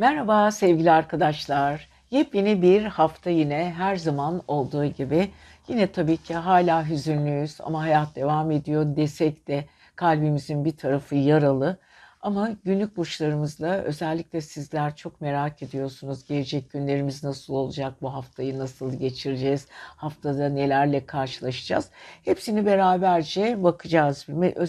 [0.00, 1.88] Merhaba sevgili arkadaşlar.
[2.10, 5.30] Yepyeni bir hafta yine her zaman olduğu gibi.
[5.68, 9.64] Yine tabii ki hala hüzünlüyüz ama hayat devam ediyor desek de
[9.96, 11.78] kalbimizin bir tarafı yaralı.
[12.22, 16.24] Ama günlük burçlarımızla özellikle sizler çok merak ediyorsunuz.
[16.24, 17.94] Gelecek günlerimiz nasıl olacak?
[18.02, 19.66] Bu haftayı nasıl geçireceğiz?
[19.70, 21.90] Haftada nelerle karşılaşacağız?
[22.24, 24.26] Hepsini beraberce bakacağız.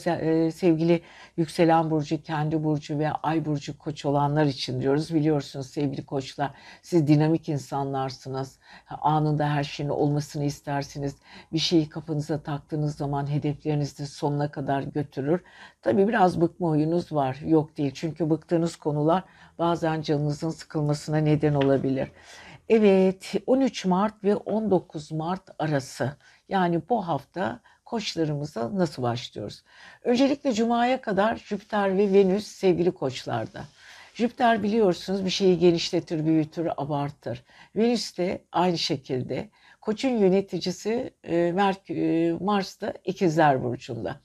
[0.07, 1.01] E, sevgili
[1.37, 5.13] yükselen burcu, kendi burcu ve ay burcu koç olanlar için diyoruz.
[5.13, 8.59] Biliyorsunuz sevgili koçlar siz dinamik insanlarsınız.
[8.89, 11.15] Anında her şeyin olmasını istersiniz.
[11.53, 15.41] Bir şeyi kafanıza taktığınız zaman hedeflerinizi sonuna kadar götürür.
[15.81, 17.91] Tabii biraz bıkma huyunuz var yok değil.
[17.93, 19.23] Çünkü bıktığınız konular
[19.59, 22.11] bazen canınızın sıkılmasına neden olabilir.
[22.69, 26.15] Evet 13 Mart ve 19 Mart arası
[26.49, 29.63] yani bu hafta koçlarımıza nasıl başlıyoruz?
[30.03, 33.63] Öncelikle Cuma'ya kadar Jüpiter ve Venüs sevgili koçlarda.
[34.13, 37.43] Jüpiter biliyorsunuz bir şeyi genişletir, büyütür, abartır.
[37.75, 39.49] Venüs de aynı şekilde.
[39.81, 41.51] Koçun yöneticisi e,
[42.39, 44.19] Mars da ikizler burcunda.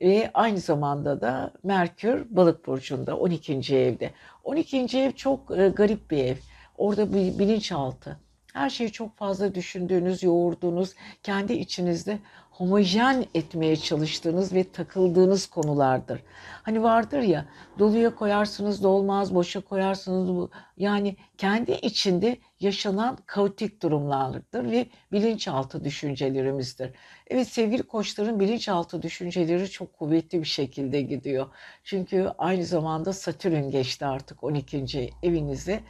[0.00, 3.76] Ve aynı zamanda da Merkür balık burcunda 12.
[3.76, 4.10] evde.
[4.44, 4.98] 12.
[4.98, 6.36] ev çok e, garip bir ev.
[6.78, 8.16] Orada bir bilinçaltı.
[8.52, 12.18] Her şeyi çok fazla düşündüğünüz, yoğurduğunuz, kendi içinizde
[12.50, 16.22] homojen etmeye çalıştığınız ve takıldığınız konulardır.
[16.62, 17.46] Hani vardır ya
[17.78, 20.48] doluya koyarsınız dolmaz, boşa koyarsınız
[20.80, 26.90] yani kendi içinde yaşanan kaotik durumlardır ve bilinçaltı düşüncelerimizdir.
[27.26, 31.46] Evet sevgili koçların bilinçaltı düşünceleri çok kuvvetli bir şekilde gidiyor.
[31.84, 35.10] Çünkü aynı zamanda Satürn geçti artık 12.
[35.22, 35.80] evinize.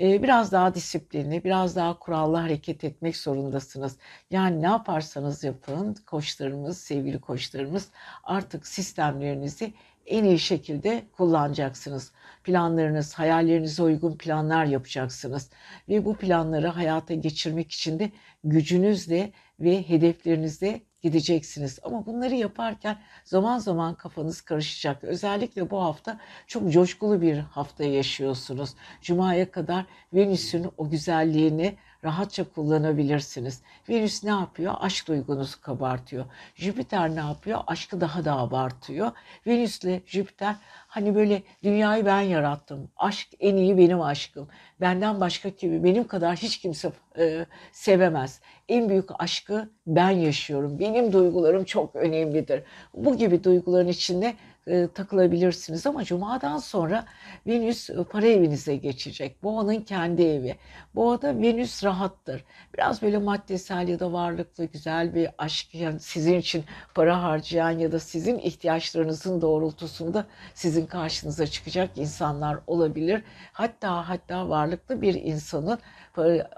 [0.00, 3.98] Ee, biraz daha disiplinli, biraz daha kurallı hareket etmek zorundasınız.
[4.30, 7.88] Yani ne yaparsanız yapın koçlarımız, sevgili koçlarımız
[8.24, 9.74] artık sistemlerinizi
[10.06, 12.12] en iyi şekilde kullanacaksınız.
[12.44, 15.50] Planlarınız, hayallerinize uygun planlar yapacaksınız.
[15.88, 18.10] Ve bu planları hayata geçirmek için de
[18.44, 21.78] gücünüzle ve hedeflerinizle gideceksiniz.
[21.82, 25.04] Ama bunları yaparken zaman zaman kafanız karışacak.
[25.04, 28.74] Özellikle bu hafta çok coşkulu bir hafta yaşıyorsunuz.
[29.02, 31.76] Cuma'ya kadar Venüs'ün o güzelliğini
[32.06, 33.62] rahatça kullanabilirsiniz.
[33.88, 34.74] Venüs ne yapıyor?
[34.80, 36.24] Aşk duygunuzu kabartıyor.
[36.54, 37.60] Jüpiter ne yapıyor?
[37.66, 39.10] Aşkı daha da abartıyor.
[39.46, 40.56] Venüs ile Jüpiter
[40.88, 42.90] hani böyle dünyayı ben yarattım.
[42.96, 44.48] Aşk en iyi benim aşkım.
[44.80, 48.40] Benden başka kimi benim kadar hiç kimse e, sevemez.
[48.68, 50.78] En büyük aşkı ben yaşıyorum.
[50.78, 52.62] Benim duygularım çok önemlidir.
[52.94, 54.34] Bu gibi duyguların içinde
[54.66, 57.04] e, takılabilirsiniz ama Cuma'dan sonra
[57.46, 59.42] Venüs e, para evinize geçecek.
[59.42, 60.56] Boğanın kendi evi.
[60.94, 62.44] Boğada Venüs rahattır.
[62.74, 67.92] Biraz böyle maddesel ya da varlıklı güzel bir aşk yani sizin için para harcayan ya
[67.92, 73.22] da sizin ihtiyaçlarınızın doğrultusunda sizin karşınıza çıkacak insanlar olabilir.
[73.52, 75.78] Hatta hatta varlıklı bir insanın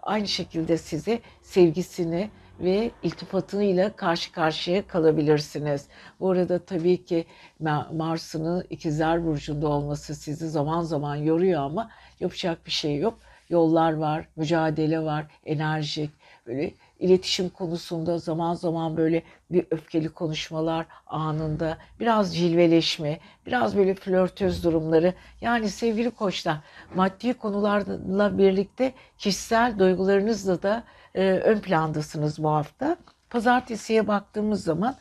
[0.03, 2.31] aynı şekilde size sevgisini
[2.61, 5.87] ve iltifatıyla karşı karşıya kalabilirsiniz.
[6.21, 7.25] Bu arada tabii ki
[7.93, 13.19] Mars'ın ikizler burcunda olması sizi zaman zaman yoruyor ama yapacak bir şey yok.
[13.49, 16.11] Yollar var, mücadele var, enerjik,
[16.47, 24.65] böyle iletişim konusunda zaman zaman böyle bir öfkeli konuşmalar anında, biraz cilveleşme, biraz böyle flörtöz
[24.65, 25.15] durumları.
[25.41, 26.57] Yani sevgili koçlar,
[26.95, 30.85] maddi konularla birlikte kişisel duygularınızla da
[31.19, 32.97] e, ön plandasınız bu hafta.
[33.31, 34.97] Pazartesiye baktığımız zaman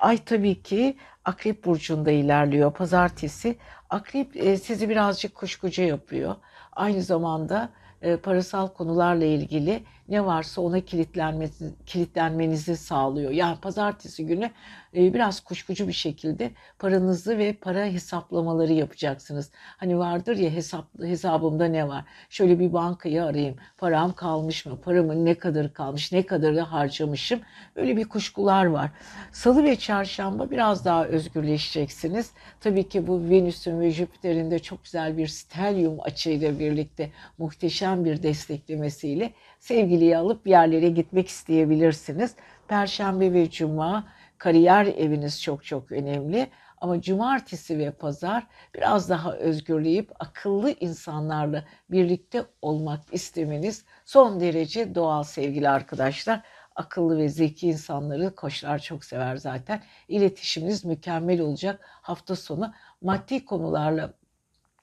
[0.00, 2.72] ay tabii ki Akrep burcunda ilerliyor.
[2.72, 3.56] Pazartesi
[3.90, 6.34] Akrep e, sizi birazcık kuşkucu yapıyor.
[6.72, 7.68] Aynı zamanda
[8.02, 13.30] e, parasal konularla ilgili ne varsa ona kilitlenmesi, kilitlenmenizi sağlıyor.
[13.30, 14.50] Yani pazartesi günü
[14.96, 19.50] e, biraz kuşkucu bir şekilde paranızı ve para hesaplamaları yapacaksınız.
[19.54, 22.04] Hani vardır ya hesap, hesabımda ne var?
[22.30, 23.56] Şöyle bir bankayı arayayım.
[23.78, 24.80] Param kalmış mı?
[24.84, 26.12] Paramın ne kadar kalmış?
[26.12, 27.40] Ne kadarı harcamışım?
[27.76, 28.90] Böyle bir kuşkular var.
[29.32, 32.30] Salı ve çarşamba biraz daha özgürleşeceksiniz.
[32.60, 38.22] Tabii ki bu Venüs'ün ve Jüpiter'in de çok güzel bir stelyum açıyla birlikte muhteşem bir
[38.22, 42.36] desteklemesiyle sevgiliyi alıp yerlere gitmek isteyebilirsiniz.
[42.68, 44.08] Perşembe ve cuma
[44.38, 46.50] kariyer eviniz çok çok önemli.
[46.82, 55.22] Ama cumartesi ve pazar biraz daha özgürleyip akıllı insanlarla birlikte olmak istemeniz son derece doğal
[55.22, 56.42] sevgili arkadaşlar.
[56.76, 59.82] Akıllı ve zeki insanları koçlar çok sever zaten.
[60.08, 61.80] İletişiminiz mükemmel olacak.
[61.84, 62.72] Hafta sonu
[63.02, 64.14] maddi konularla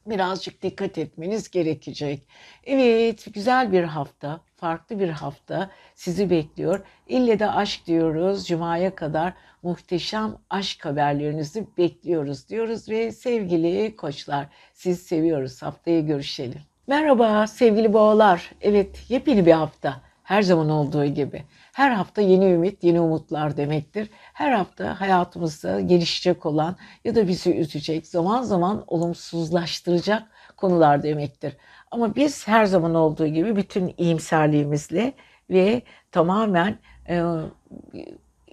[0.06, 2.28] birazcık dikkat etmeniz gerekecek.
[2.66, 6.86] Evet, güzel bir hafta, farklı bir hafta sizi bekliyor.
[7.08, 8.48] İlle de aşk diyoruz.
[8.48, 15.62] Cuma'ya kadar muhteşem aşk haberlerinizi bekliyoruz diyoruz ve sevgili koçlar siz seviyoruz.
[15.62, 16.62] Haftaya görüşelim.
[16.88, 18.52] Merhaba sevgili boğalar.
[18.62, 20.02] Evet yepyeni bir hafta.
[20.24, 21.44] Her zaman olduğu gibi.
[21.74, 24.10] Her hafta yeni ümit, yeni umutlar demektir.
[24.14, 26.76] Her hafta hayatımızda gelişecek olan
[27.06, 30.24] ya da bizi üzecek, zaman zaman olumsuzlaştıracak
[30.58, 31.58] konular demektir.
[31.92, 35.14] Ama biz her zaman olduğu gibi bütün iyimserliğimizle
[35.50, 35.82] ve
[36.12, 36.80] tamamen
[37.10, 37.24] e,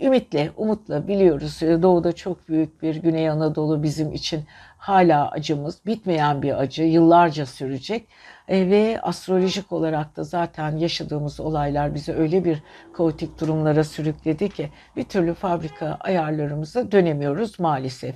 [0.03, 1.61] ümitle, umutla biliyoruz.
[1.61, 4.45] Doğuda çok büyük bir Güney Anadolu bizim için
[4.79, 8.09] hala acımız, bitmeyen bir acı, yıllarca sürecek.
[8.49, 12.63] E, ve astrolojik olarak da zaten yaşadığımız olaylar bizi öyle bir
[12.93, 18.15] kaotik durumlara sürükledi ki bir türlü fabrika ayarlarımıza dönemiyoruz maalesef.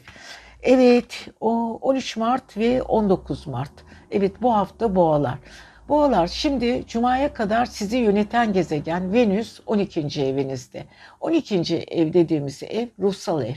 [0.63, 3.73] Evet, o 13 Mart ve 19 Mart.
[4.11, 5.39] Evet bu hafta boğalar.
[5.91, 10.23] Boğalar şimdi Cuma'ya kadar sizi yöneten gezegen Venüs 12.
[10.23, 10.85] evinizde.
[11.21, 11.77] 12.
[11.77, 13.55] ev dediğimiz ev ruhsal ev.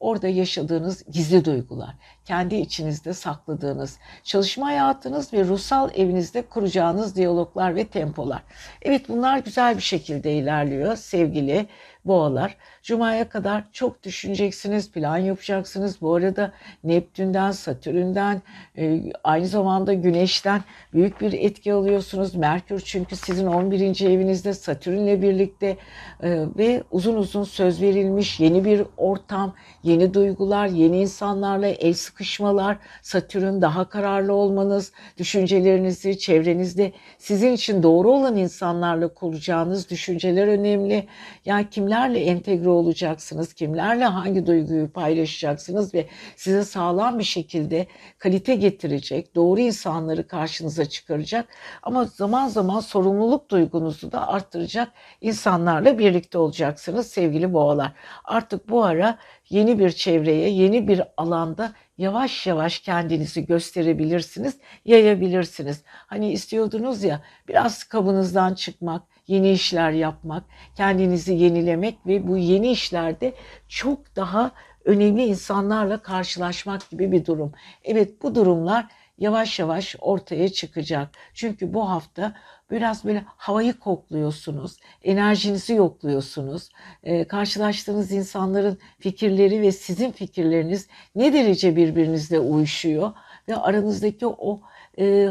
[0.00, 1.94] Orada yaşadığınız gizli duygular,
[2.24, 8.42] kendi içinizde sakladığınız, çalışma hayatınız ve ruhsal evinizde kuracağınız diyaloglar ve tempolar.
[8.82, 11.66] Evet bunlar güzel bir şekilde ilerliyor sevgili
[12.04, 12.56] boğalar.
[12.82, 16.00] Cuma'ya kadar çok düşüneceksiniz, plan yapacaksınız.
[16.00, 16.52] Bu arada
[16.84, 18.42] Neptün'den, Satürn'den,
[18.78, 20.60] e, aynı zamanda Güneş'ten
[20.94, 22.34] büyük bir etki alıyorsunuz.
[22.34, 24.06] Merkür çünkü sizin 11.
[24.06, 25.76] evinizde Satürn'le birlikte
[26.22, 32.76] e, ve uzun uzun söz verilmiş yeni bir ortam, yeni duygular, yeni insanlarla el sıkışmalar,
[33.02, 41.06] Satürn daha kararlı olmanız, düşüncelerinizi çevrenizde sizin için doğru olan insanlarla kuracağınız düşünceler önemli.
[41.44, 46.06] Yani kimlerle entegre olacaksınız, kimlerle hangi duyguyu paylaşacaksınız ve
[46.36, 47.86] size sağlam bir şekilde
[48.18, 51.48] kalite getirecek, doğru insanları karşınıza çıkaracak
[51.82, 57.92] ama zaman zaman sorumluluk duygunuzu da arttıracak insanlarla birlikte olacaksınız sevgili boğalar.
[58.24, 59.18] Artık bu ara
[59.50, 65.82] yeni bir çevreye, yeni bir alanda yavaş yavaş kendinizi gösterebilirsiniz, yayabilirsiniz.
[65.86, 70.44] Hani istiyordunuz ya biraz kabınızdan çıkmak, yeni işler yapmak,
[70.76, 73.32] kendinizi yenilemek ve bu yeni işlerde
[73.68, 74.50] çok daha
[74.84, 77.52] önemli insanlarla karşılaşmak gibi bir durum.
[77.84, 78.86] Evet bu durumlar
[79.18, 81.08] yavaş yavaş ortaya çıkacak.
[81.34, 82.34] Çünkü bu hafta
[82.70, 86.68] biraz böyle havayı kokluyorsunuz, enerjinizi yokluyorsunuz.
[87.02, 93.12] E, karşılaştığınız insanların fikirleri ve sizin fikirleriniz ne derece birbirinizle uyuşuyor
[93.48, 94.60] ve aranızdaki o
[94.98, 95.28] e,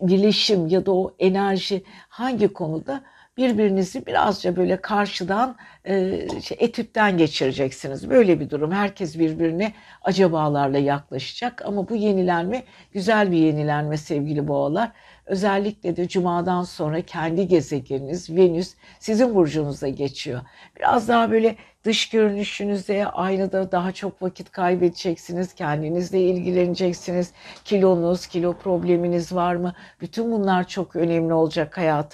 [0.00, 1.82] birleşim ya da o enerji
[2.16, 3.02] hangi konuda
[3.36, 6.72] birbirinizi birazca böyle karşıdan e, şey,
[7.16, 8.10] geçireceksiniz.
[8.10, 8.72] Böyle bir durum.
[8.72, 9.72] Herkes birbirine
[10.02, 14.90] acabalarla yaklaşacak ama bu yenilenme güzel bir yenilenme sevgili boğalar.
[15.26, 20.40] Özellikle de cumadan sonra kendi gezegeniniz Venüs sizin burcunuza geçiyor.
[20.76, 25.54] Biraz daha böyle dış görünüşünüzde aynada daha çok vakit kaybedeceksiniz.
[25.54, 27.32] Kendinizle ilgileneceksiniz.
[27.64, 29.74] Kilonuz, kilo probleminiz var mı?
[30.00, 32.05] Bütün bunlar çok önemli olacak hayatınızda.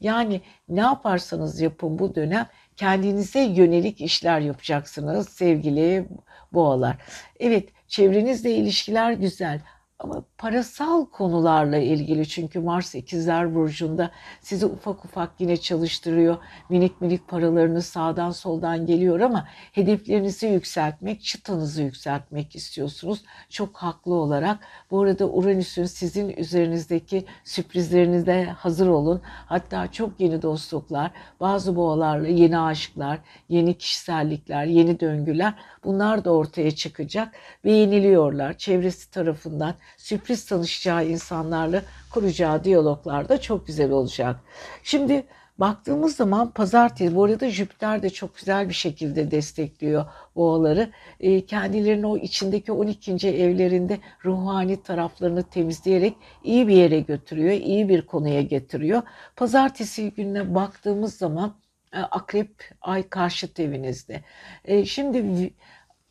[0.00, 6.08] Yani ne yaparsanız yapın bu dönem kendinize yönelik işler yapacaksınız sevgili
[6.52, 6.96] boğalar.
[7.40, 9.60] Evet çevrenizle ilişkiler güzel
[9.98, 14.10] ama parasal konularla ilgili çünkü Mars ikizler burcunda
[14.40, 16.36] sizi ufak ufak yine çalıştırıyor.
[16.68, 23.22] Minik minik paralarınız sağdan soldan geliyor ama hedeflerinizi yükseltmek, çıtanızı yükseltmek istiyorsunuz.
[23.48, 24.58] Çok haklı olarak.
[24.90, 29.22] Bu arada Uranüs'ün sizin üzerinizdeki sürprizlerinize hazır olun.
[29.24, 33.18] Hatta çok yeni dostluklar, bazı boğalarla yeni aşklar,
[33.48, 35.54] yeni kişisellikler, yeni döngüler
[35.84, 37.34] bunlar da ortaya çıkacak.
[37.64, 44.36] Beğeniliyorlar çevresi tarafından sürpriz tanışacağı insanlarla kuracağı diyaloglar da çok güzel olacak.
[44.82, 45.26] Şimdi
[45.58, 50.04] baktığımız zaman pazartesi, bu arada Jüpiter de çok güzel bir şekilde destekliyor
[50.36, 50.90] boğaları.
[51.20, 53.28] E, kendilerinin o içindeki 12.
[53.28, 59.02] evlerinde ruhani taraflarını temizleyerek iyi bir yere götürüyor, iyi bir konuya getiriyor.
[59.36, 61.54] Pazartesi gününe baktığımız zaman
[61.92, 64.24] e, Akrep ay karşıt evinizde.
[64.64, 65.52] E, şimdi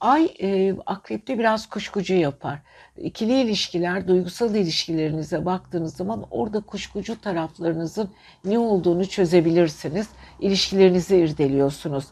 [0.04, 2.60] Ay e, akrepte biraz kuşkucu yapar.
[2.98, 8.10] İkili ilişkiler, duygusal ilişkilerinize baktığınız zaman orada kuşkucu taraflarınızın
[8.46, 10.10] ne olduğunu çözebilirsiniz.
[10.40, 12.06] İlişkilerinizi irdeliyorsunuz.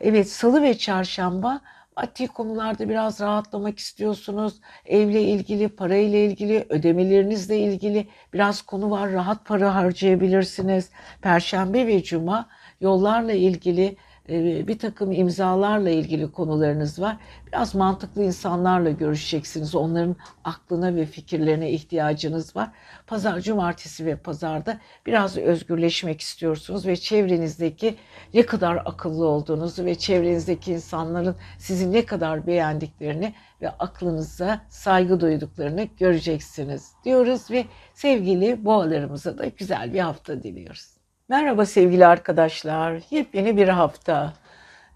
[0.00, 1.60] Evet salı ve çarşamba
[1.96, 4.54] maddi konularda biraz rahatlamak istiyorsunuz.
[4.86, 9.12] Evle ilgili, parayla ilgili, ödemelerinizle ilgili biraz konu var.
[9.12, 10.90] Rahat para harcayabilirsiniz.
[11.22, 12.48] Perşembe ve cuma
[12.80, 13.96] yollarla ilgili
[14.28, 17.16] bir takım imzalarla ilgili konularınız var.
[17.46, 19.74] Biraz mantıklı insanlarla görüşeceksiniz.
[19.74, 22.70] Onların aklına ve fikirlerine ihtiyacınız var.
[23.06, 27.96] Pazar, cumartesi ve pazarda biraz özgürleşmek istiyorsunuz ve çevrenizdeki
[28.34, 35.88] ne kadar akıllı olduğunuzu ve çevrenizdeki insanların sizi ne kadar beğendiklerini ve aklınıza saygı duyduklarını
[35.98, 37.64] göreceksiniz diyoruz ve
[37.94, 40.95] sevgili boğalarımıza da güzel bir hafta diliyoruz.
[41.28, 43.02] Merhaba sevgili arkadaşlar.
[43.10, 44.32] Yepyeni bir hafta.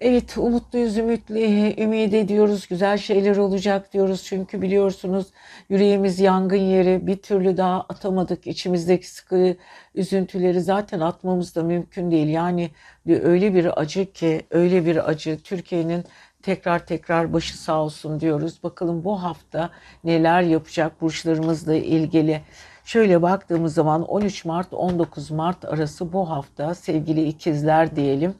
[0.00, 2.68] Evet umutluyuz, ümitli, ümit ediyoruz.
[2.68, 4.25] Güzel şeyler olacak diyoruz.
[4.25, 5.26] Çünkü biliyorsunuz
[5.68, 7.06] yüreğimiz yangın yeri.
[7.06, 8.46] Bir türlü daha atamadık.
[8.46, 9.56] İçimizdeki sıkı
[9.94, 12.28] üzüntüleri zaten atmamız da mümkün değil.
[12.28, 12.70] Yani
[13.06, 15.42] öyle bir acı ki, öyle bir acı.
[15.42, 16.04] Türkiye'nin
[16.42, 18.62] tekrar tekrar başı sağ olsun diyoruz.
[18.62, 19.70] Bakalım bu hafta
[20.04, 22.42] neler yapacak burçlarımızla ilgili.
[22.90, 28.35] Şöyle baktığımız zaman 13 Mart 19 Mart arası bu hafta sevgili ikizler diyelim.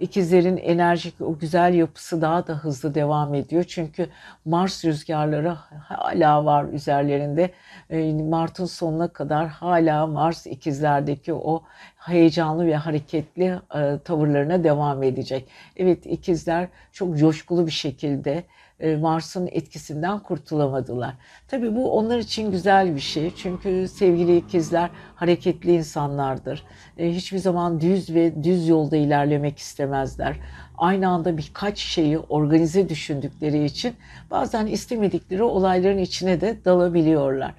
[0.00, 3.64] İkizlerin enerjik o güzel yapısı daha da hızlı devam ediyor.
[3.68, 4.08] Çünkü
[4.44, 5.48] Mars rüzgarları
[5.84, 7.50] hala var üzerlerinde.
[7.90, 11.62] Ee, Mart'ın sonuna kadar hala Mars ikizlerdeki o
[11.96, 15.48] heyecanlı ve hareketli e, tavırlarına devam edecek.
[15.76, 18.44] Evet ikizler çok coşkulu bir şekilde
[19.00, 21.14] Mars'ın etkisinden kurtulamadılar.
[21.48, 23.34] Tabii bu onlar için güzel bir şey.
[23.36, 26.62] Çünkü sevgili ikizler hareketli insanlardır.
[26.98, 30.36] E, hiçbir zaman düz ve düz yolda ilerlemek istemezler.
[30.78, 33.94] Aynı anda birkaç şeyi organize düşündükleri için
[34.30, 37.54] bazen istemedikleri olayların içine de dalabiliyorlar.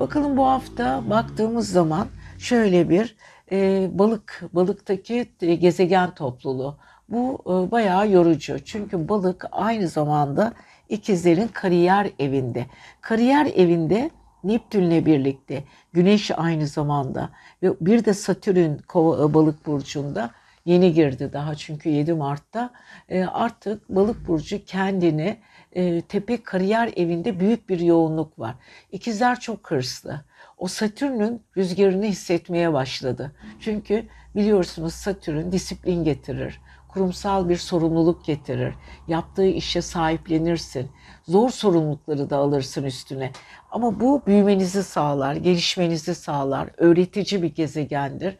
[0.00, 2.06] Bakalım bu hafta baktığımız zaman
[2.38, 3.16] şöyle bir
[3.52, 6.76] e, balık, balıktaki gezegen topluluğu.
[7.08, 8.64] Bu e, bayağı yorucu.
[8.64, 10.52] Çünkü balık aynı zamanda
[10.88, 12.66] ikizlerin kariyer evinde.
[13.00, 14.10] Kariyer evinde
[14.44, 17.30] Neptünle birlikte Güneş aynı zamanda
[17.62, 20.30] ve bir de Satürn kova, e, balık burcunda
[20.64, 22.70] yeni girdi daha çünkü 7 Mart'ta
[23.08, 25.36] e, artık balık burcu kendini
[26.08, 28.54] tepe kariyer evinde büyük bir yoğunluk var.
[28.92, 30.24] İkizler çok hırslı.
[30.58, 33.32] O Satürn'ün rüzgarını hissetmeye başladı.
[33.60, 34.04] Çünkü
[34.36, 36.60] biliyorsunuz Satürn disiplin getirir
[36.96, 38.74] kurumsal bir sorumluluk getirir.
[39.08, 40.90] Yaptığı işe sahiplenirsin.
[41.28, 43.32] Zor sorumlulukları da alırsın üstüne.
[43.70, 46.68] Ama bu büyümenizi sağlar, gelişmenizi sağlar.
[46.76, 48.36] Öğretici bir gezegendir.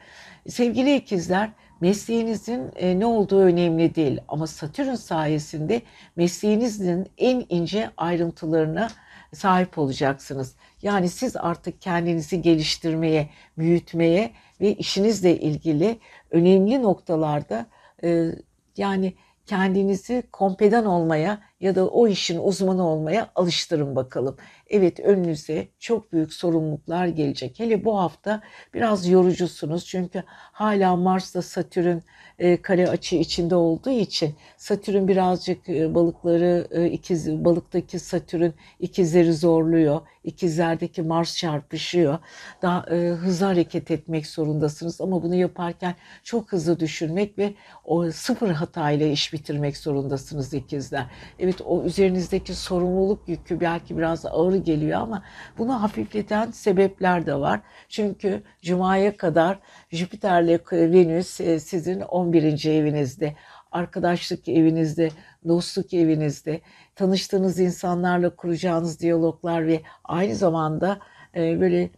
[0.48, 5.82] Sevgili ikizler, mesleğinizin e, ne olduğu önemli değil ama Satürn sayesinde
[6.16, 8.88] mesleğinizin en ince ayrıntılarına
[9.34, 10.54] sahip olacaksınız.
[10.82, 15.98] Yani siz artık kendinizi geliştirmeye, büyütmeye ve işinizle ilgili
[16.30, 17.66] önemli noktalarda
[18.06, 18.32] e,
[18.76, 24.36] yani kendinizi kompedan olmaya ya da o işin uzmanı olmaya alıştırın bakalım.
[24.70, 27.60] Evet önünüze çok büyük sorumluluklar gelecek.
[27.60, 28.42] Hele bu hafta
[28.74, 31.98] biraz yorucusunuz çünkü hala Mars'ta Satürn
[32.38, 39.34] e, kare açı içinde olduğu için Satürn birazcık e, balıkları e, ikiz balıktaki Satürn ikizleri
[39.34, 40.00] zorluyor.
[40.24, 42.18] İkizlerdeki Mars çarpışıyor.
[42.62, 47.54] Daha e, hızlı hareket etmek zorundasınız ama bunu yaparken çok hızlı düşünmek ve
[47.84, 51.06] o sıfır hatayla iş bitirmek zorundasınız ikizler.
[51.38, 55.22] Evet o üzerinizdeki sorumluluk yükü belki biraz ağır geliyor ama
[55.58, 57.60] bunu hafifleten sebepler de var.
[57.88, 59.58] Çünkü Cuma'ya kadar
[59.90, 62.64] Jüpiter'le Venüs e, sizin 11.
[62.64, 63.34] evinizde
[63.72, 65.10] arkadaşlık evinizde,
[65.48, 66.60] dostluk evinizde,
[66.94, 70.98] tanıştığınız insanlarla kuracağınız diyaloglar ve aynı zamanda
[71.36, 71.90] e, böyle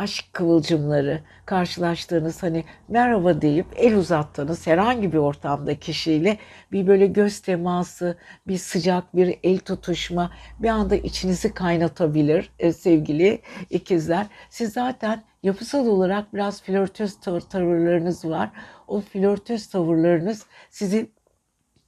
[0.00, 6.38] aşk kıvılcımları karşılaştığınız hani merhaba deyip el uzattığınız herhangi bir ortamda kişiyle
[6.72, 8.16] bir böyle göz teması,
[8.46, 14.26] bir sıcak bir el tutuşma bir anda içinizi kaynatabilir e, sevgili ikizler.
[14.50, 18.50] Siz zaten yapısal olarak biraz flörtöz tavır, tavırlarınız var.
[18.88, 21.10] O flörtöz tavırlarınız sizi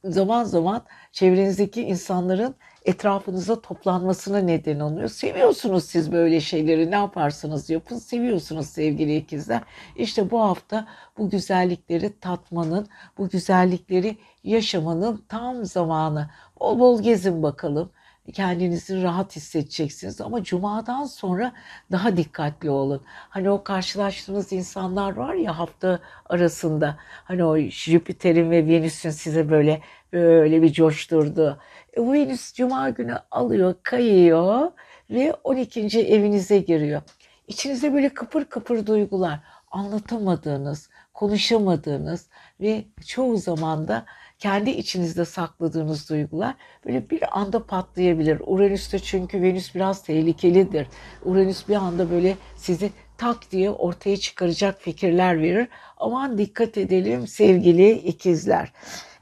[0.03, 2.55] zaman zaman çevrenizdeki insanların
[2.85, 5.09] etrafınıza toplanmasına neden oluyor.
[5.09, 9.61] Seviyorsunuz siz böyle şeyleri ne yaparsanız yapın seviyorsunuz sevgili ikizler.
[9.95, 10.87] İşte bu hafta
[11.17, 12.87] bu güzellikleri tatmanın,
[13.17, 16.29] bu güzellikleri yaşamanın tam zamanı.
[16.59, 17.89] Bol bol gezin bakalım
[18.33, 20.21] kendinizi rahat hissedeceksiniz.
[20.21, 21.53] Ama cumadan sonra
[21.91, 23.01] daha dikkatli olun.
[23.05, 29.81] Hani o karşılaştığınız insanlar var ya hafta arasında hani o Jüpiter'in ve Venüs'ün size böyle
[30.13, 31.59] böyle bir coşturdu.
[31.97, 34.71] Venüs cuma günü alıyor, kayıyor
[35.09, 35.99] ve 12.
[35.99, 37.01] evinize giriyor.
[37.47, 39.39] İçinizde böyle kıpır kıpır duygular,
[39.71, 42.27] anlatamadığınız, konuşamadığınız
[42.61, 44.05] ve çoğu zaman da
[44.39, 48.41] kendi içinizde sakladığınız duygular böyle bir anda patlayabilir.
[48.45, 50.87] Uranüs'te çünkü Venüs biraz tehlikelidir.
[51.25, 55.67] Uranüs bir anda böyle sizi tak diye ortaya çıkaracak fikirler verir.
[55.97, 58.73] Aman dikkat edelim sevgili ikizler.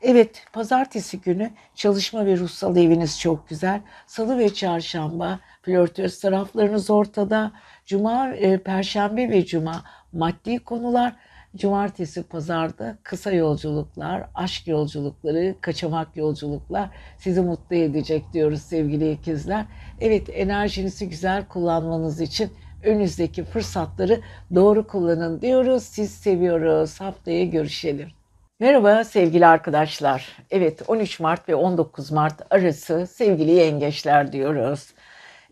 [0.03, 3.81] Evet, pazartesi günü çalışma ve ruhsal eviniz çok güzel.
[4.08, 7.51] Salı ve çarşamba flörtöz taraflarınız ortada.
[7.86, 11.15] Cuma, e, perşembe ve cuma maddi konular.
[11.55, 19.65] Cumartesi, pazarda kısa yolculuklar, aşk yolculukları, kaçamak yolculuklar sizi mutlu edecek diyoruz sevgili ikizler.
[20.00, 22.51] Evet, enerjinizi güzel kullanmanız için
[22.84, 24.22] önünüzdeki fırsatları
[24.55, 25.84] doğru kullanın diyoruz.
[25.84, 27.01] Siz seviyoruz.
[27.01, 28.21] Haftaya görüşelim.
[28.62, 30.38] Merhaba sevgili arkadaşlar.
[30.51, 34.94] Evet 13 Mart ve 19 Mart arası sevgili yengeçler diyoruz.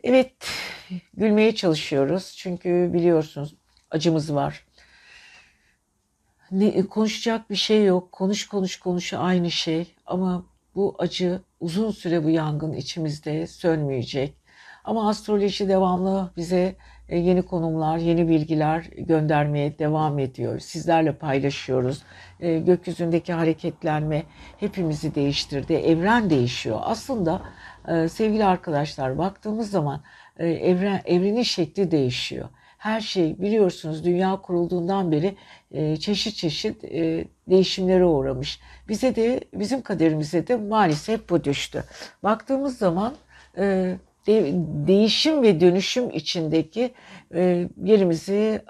[0.04, 0.32] Evet
[1.14, 3.56] gülmeye çalışıyoruz çünkü biliyorsunuz
[3.92, 4.66] acımız var.
[6.52, 8.12] Ne, konuşacak bir şey yok.
[8.12, 14.36] Konuş konuş konuş aynı şey ama bu acı uzun süre bu yangın içimizde sönmeyecek.
[14.84, 16.76] Ama astroloji devamlı bize
[17.18, 20.60] yeni konumlar, yeni bilgiler göndermeye devam ediyor.
[20.60, 22.04] Sizlerle paylaşıyoruz.
[22.40, 24.24] E, gökyüzündeki hareketlenme
[24.60, 25.74] hepimizi değiştirdi.
[25.74, 26.80] Evren değişiyor.
[26.84, 27.42] Aslında
[27.88, 30.02] e, sevgili arkadaşlar baktığımız zaman
[30.38, 32.50] evren evrenin şekli değişiyor.
[32.78, 35.36] Her şey biliyorsunuz dünya kurulduğundan beri
[36.00, 36.84] çeşit çeşit
[37.50, 38.60] değişimlere uğramış.
[38.88, 41.84] Bize de bizim kaderimize de maalesef bu düştü.
[42.24, 43.14] Baktığımız zaman
[44.28, 44.52] de,
[44.88, 46.94] değişim ve dönüşüm içindeki
[47.34, 48.62] e, yerimizi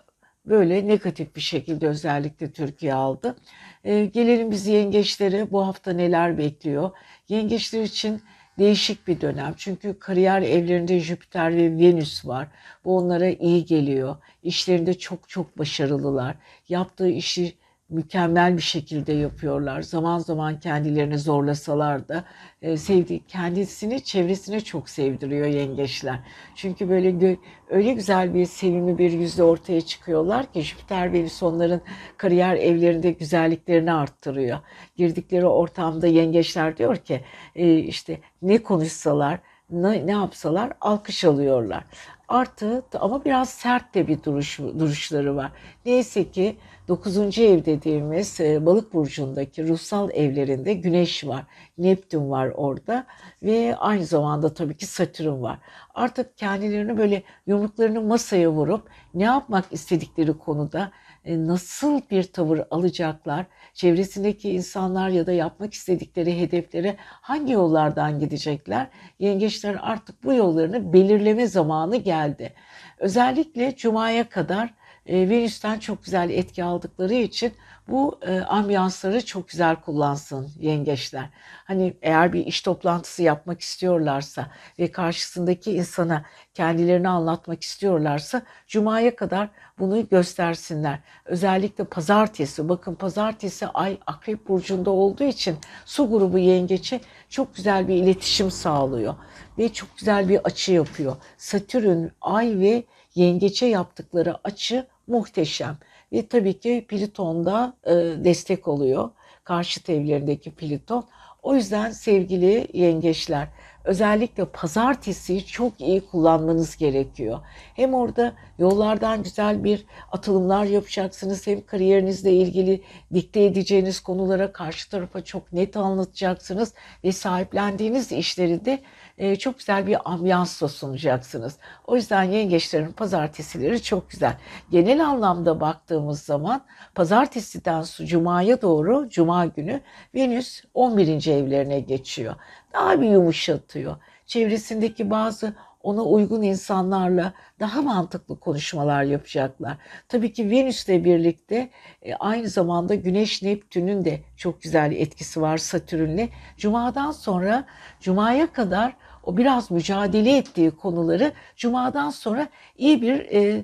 [0.45, 3.35] böyle negatif bir şekilde özellikle Türkiye aldı.
[3.83, 6.91] E, gelelim biz yengeçlere bu hafta neler bekliyor?
[7.29, 8.21] Yengeçler için
[8.59, 9.53] değişik bir dönem.
[9.57, 12.47] Çünkü kariyer evlerinde Jüpiter ve Venüs var.
[12.85, 14.15] Bu onlara iyi geliyor.
[14.43, 16.35] İşlerinde çok çok başarılılar.
[16.69, 17.53] Yaptığı işi
[17.89, 19.81] mükemmel bir şekilde yapıyorlar.
[19.81, 22.23] Zaman zaman kendilerini zorlasalar da
[22.61, 26.19] e, sevdiği kendisini çevresine çok sevdiriyor yengeçler.
[26.55, 27.37] Çünkü böyle gö-
[27.69, 31.81] öyle güzel bir sevimli bir yüzle ortaya çıkıyorlar ki Jüpiter Venüs onların
[32.17, 34.59] kariyer evlerinde güzelliklerini arttırıyor.
[34.95, 37.21] Girdikleri ortamda yengeçler diyor ki
[37.55, 41.83] e, işte ne konuşsalar ne, ne yapsalar alkış alıyorlar.
[42.29, 45.51] Artı ama biraz sert de bir duruş, duruşları var.
[45.85, 46.57] Neyse ki
[46.87, 47.39] 9.
[47.39, 51.45] ev dediğimiz e, balık burcundaki ruhsal evlerinde güneş var.
[51.77, 53.05] Neptün var orada
[53.43, 55.59] ve aynı zamanda tabii ki Satürn var.
[55.93, 60.91] Artık kendilerini böyle yumruklarını masaya vurup ne yapmak istedikleri konuda
[61.25, 68.87] e, nasıl bir tavır alacaklar, çevresindeki insanlar ya da yapmak istedikleri hedeflere hangi yollardan gidecekler?
[69.19, 72.53] Yengeçler artık bu yollarını belirleme zamanı geldi.
[72.97, 74.73] Özellikle Cuma'ya kadar
[75.09, 77.53] e, Venüs'ten çok güzel etki aldıkları için
[77.87, 81.29] bu e, ambiyansları çok güzel kullansın yengeçler.
[81.65, 84.47] Hani eğer bir iş toplantısı yapmak istiyorlarsa
[84.79, 90.99] ve karşısındaki insana kendilerini anlatmak istiyorlarsa Cuma'ya kadar bunu göstersinler.
[91.25, 97.95] Özellikle pazartesi, bakın pazartesi ay akrep burcunda olduğu için su grubu yengeçe çok güzel bir
[97.95, 99.15] iletişim sağlıyor
[99.57, 101.15] ve çok güzel bir açı yapıyor.
[101.37, 102.83] Satürn, ay ve
[103.15, 105.77] yengeçe yaptıkları açı muhteşem.
[106.13, 107.93] Ve tabii ki Plüton da e,
[108.23, 109.09] destek oluyor.
[109.43, 111.05] Karşıt evlerindeki Plüton.
[111.43, 113.47] O yüzden sevgili yengeçler
[113.83, 117.39] özellikle pazartesi çok iyi kullanmanız gerekiyor.
[117.75, 122.81] Hem orada yollardan güzel bir atılımlar yapacaksınız hem kariyerinizle ilgili
[123.13, 128.81] dikte edeceğiniz konulara karşı tarafa çok net anlatacaksınız ve sahiplendiğiniz işleri de
[129.19, 131.57] e, çok güzel bir ambiyansla sunacaksınız.
[131.87, 134.37] O yüzden yengeçlerin pazartesileri çok güzel.
[134.71, 136.61] Genel anlamda baktığımız zaman
[136.95, 139.81] pazartesiden cumaya doğru cuma günü
[140.15, 141.27] Venüs 11.
[141.27, 142.35] evlerine geçiyor.
[142.73, 143.95] Daha bir yumuşatıyor.
[144.25, 145.53] Çevresindeki bazı
[145.83, 149.77] ona uygun insanlarla daha mantıklı konuşmalar yapacaklar.
[150.07, 151.69] Tabii ki Venüs'le birlikte
[152.01, 156.29] e, aynı zamanda Güneş Neptün'ün de çok güzel etkisi var Satürn'le.
[156.57, 157.65] Cuma'dan sonra
[157.99, 158.95] Cuma'ya kadar
[159.29, 163.63] o biraz mücadele ettiği konuları Cuma'dan sonra iyi bir e,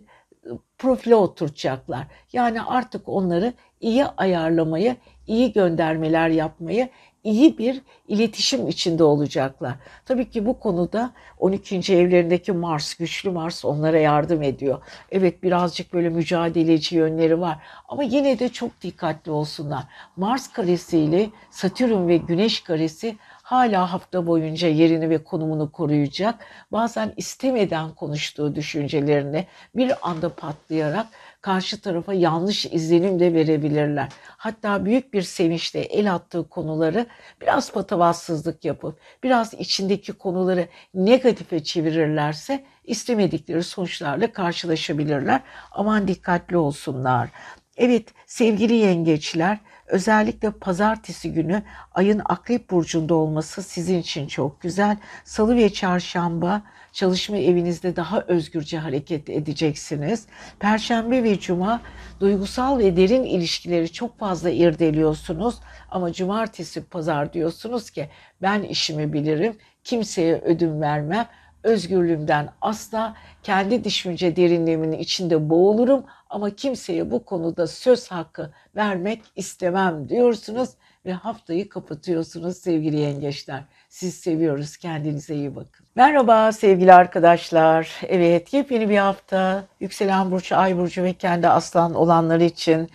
[0.78, 2.08] profile oturtacaklar.
[2.34, 4.95] Yani artık onları iyi ayarlamaya,
[5.28, 6.89] iyi göndermeler yapmaya,
[7.23, 9.75] iyi bir iletişim içinde olacaklar.
[10.06, 11.93] Tabii ki bu konuda 12.
[11.95, 14.82] evlerindeki Mars, güçlü Mars onlara yardım ediyor.
[15.12, 19.84] Evet birazcık böyle mücadeleci yönleri var ama yine de çok dikkatli olsunlar.
[20.15, 26.36] Mars karesiyle Satürn ve Güneş karesi hala hafta boyunca yerini ve konumunu koruyacak.
[26.71, 31.08] Bazen istemeden konuştuğu düşüncelerini bir anda patlayarak
[31.41, 34.10] karşı tarafa yanlış izlenim de verebilirler.
[34.27, 37.05] Hatta büyük bir sevinçle el attığı konuları
[37.41, 45.41] biraz patavatsızlık yapıp biraz içindeki konuları negatife çevirirlerse istemedikleri sonuçlarla karşılaşabilirler.
[45.71, 47.29] Aman dikkatli olsunlar.
[47.77, 54.97] Evet sevgili yengeçler Özellikle pazartesi günü ayın akrep burcunda olması sizin için çok güzel.
[55.23, 56.61] Salı ve çarşamba
[56.93, 60.27] çalışma evinizde daha özgürce hareket edeceksiniz.
[60.59, 61.81] Perşembe ve cuma
[62.19, 65.55] duygusal ve derin ilişkileri çok fazla irdeliyorsunuz.
[65.91, 68.09] Ama cumartesi pazar diyorsunuz ki
[68.41, 71.27] ben işimi bilirim, kimseye ödün vermem
[71.65, 80.10] özgürlüğümden asla kendi düşünce derinliğimin içinde boğulurum ama kimseye bu konuda söz hakkı vermek istemem
[80.10, 80.69] diyorsunuz
[81.06, 83.63] ve haftayı kapatıyorsunuz sevgili yengeçler.
[83.89, 84.78] Siz seviyoruz.
[84.78, 85.86] Kendinize iyi bakın.
[85.95, 88.01] Merhaba sevgili arkadaşlar.
[88.08, 89.63] Evet yepyeni bir hafta.
[89.80, 92.89] Yükselen burcu, ay burcu ve kendi aslan olanlar için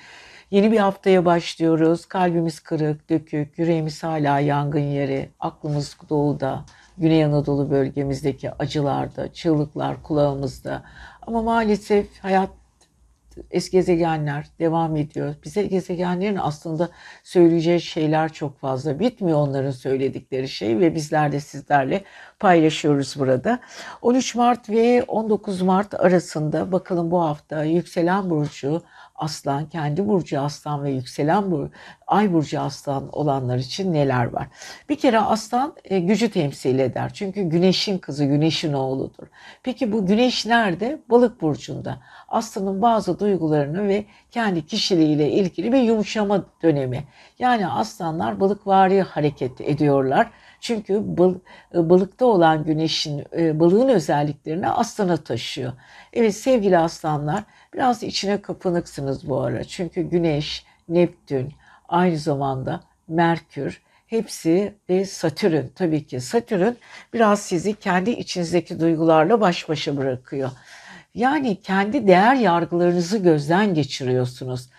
[0.51, 2.07] yeni bir haftaya başlıyoruz.
[2.07, 6.65] Kalbimiz kırık, dökük, yüreğimiz hala yangın yeri, aklımız doğuda,
[7.01, 10.83] Güney Anadolu bölgemizdeki acılarda, çığlıklar kulağımızda.
[11.23, 12.51] Ama maalesef hayat
[13.51, 15.35] eski gezegenler devam ediyor.
[15.45, 16.89] Bize gezegenlerin aslında
[17.25, 18.99] söyleyeceği şeyler çok fazla.
[18.99, 22.05] Bitmiyor onların söyledikleri şey ve bizler de sizlerle
[22.39, 23.59] paylaşıyoruz burada.
[24.03, 28.83] 13 Mart ve 19 Mart arasında bakalım bu hafta yükselen burcu
[29.21, 31.69] Aslan, kendi burcu Aslan ve yükselen bu
[32.07, 34.47] Ay burcu Aslan olanlar için neler var?
[34.89, 37.11] Bir kere Aslan e, gücü temsil eder.
[37.15, 39.27] Çünkü Güneş'in kızı, Güneş'in oğludur.
[39.63, 41.03] Peki bu Güneş nerede?
[41.11, 41.99] Balık burcunda.
[42.29, 47.05] Aslanın bazı duygularını ve kendi kişiliğiyle ilgili bir yumuşama dönemi.
[47.39, 50.31] Yani aslanlar balıkvari hareket ediyorlar.
[50.61, 51.35] Çünkü bal,
[51.75, 55.73] e, balıkta olan güneşin, e, balığın özelliklerini aslana taşıyor.
[56.13, 59.65] Evet sevgili aslanlar biraz içine kapanıksınız bu ara.
[59.65, 61.53] Çünkü güneş, Neptün,
[61.89, 66.21] aynı zamanda Merkür hepsi ve Satürn tabii ki.
[66.21, 66.73] Satürn
[67.15, 70.51] biraz sizi kendi içinizdeki duygularla baş başa bırakıyor.
[71.15, 74.71] Yani kendi değer yargılarınızı gözden geçiriyorsunuz.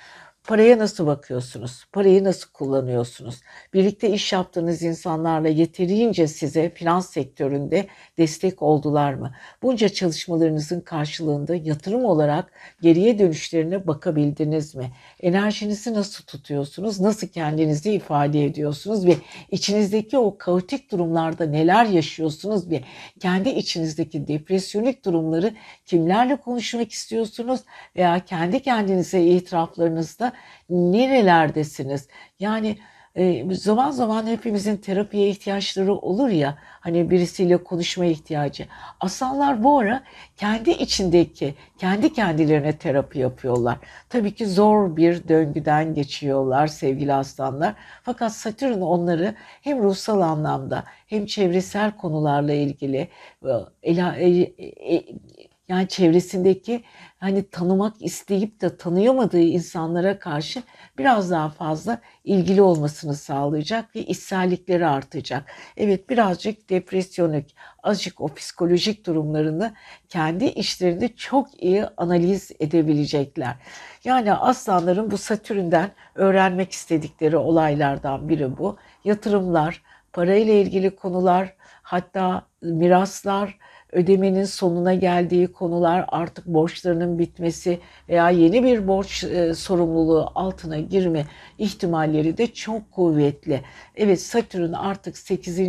[0.47, 1.85] Paraya nasıl bakıyorsunuz?
[1.91, 3.41] Parayı nasıl kullanıyorsunuz?
[3.73, 9.31] Birlikte iş yaptığınız insanlarla yeterince size finans sektöründe destek oldular mı?
[9.61, 12.51] Bunca çalışmalarınızın karşılığında yatırım olarak
[12.81, 14.91] geriye dönüşlerine bakabildiniz mi?
[15.19, 16.99] Enerjinizi nasıl tutuyorsunuz?
[16.99, 19.15] Nasıl kendinizi ifade ediyorsunuz ve
[19.51, 22.83] içinizdeki o kaotik durumlarda neler yaşıyorsunuz ve
[23.19, 25.53] kendi içinizdeki depresyonik durumları
[25.85, 27.61] kimlerle konuşmak istiyorsunuz
[27.95, 30.30] veya kendi kendinize itiraflarınızda
[30.69, 32.07] nerelerdesiniz?
[32.39, 32.77] Yani
[33.15, 38.67] e, zaman zaman hepimizin terapiye ihtiyaçları olur ya hani birisiyle konuşma ihtiyacı.
[38.99, 40.03] Aslanlar bu ara
[40.37, 43.77] kendi içindeki kendi kendilerine terapi yapıyorlar.
[44.09, 47.75] Tabii ki zor bir döngüden geçiyorlar sevgili aslanlar.
[48.03, 53.07] Fakat Satürn onları hem ruhsal anlamda hem çevresel konularla ilgili
[53.83, 53.91] e,
[54.95, 55.03] e,
[55.71, 56.83] yani çevresindeki
[57.17, 60.63] hani tanımak isteyip de tanıyamadığı insanlara karşı
[60.97, 65.51] biraz daha fazla ilgili olmasını sağlayacak ve içsellikleri artacak.
[65.77, 69.73] Evet birazcık depresyonik, azıcık o psikolojik durumlarını
[70.09, 73.55] kendi işlerinde çok iyi analiz edebilecekler.
[74.03, 78.77] Yani aslanların bu Satürn'den öğrenmek istedikleri olaylardan biri bu.
[79.03, 83.57] Yatırımlar, parayla ilgili konular, hatta miraslar,
[83.91, 91.25] ödemenin sonuna geldiği konular, artık borçlarının bitmesi veya yeni bir borç e, sorumluluğu altına girme
[91.57, 93.61] ihtimalleri de çok kuvvetli.
[93.95, 95.59] Evet Satürn artık 8.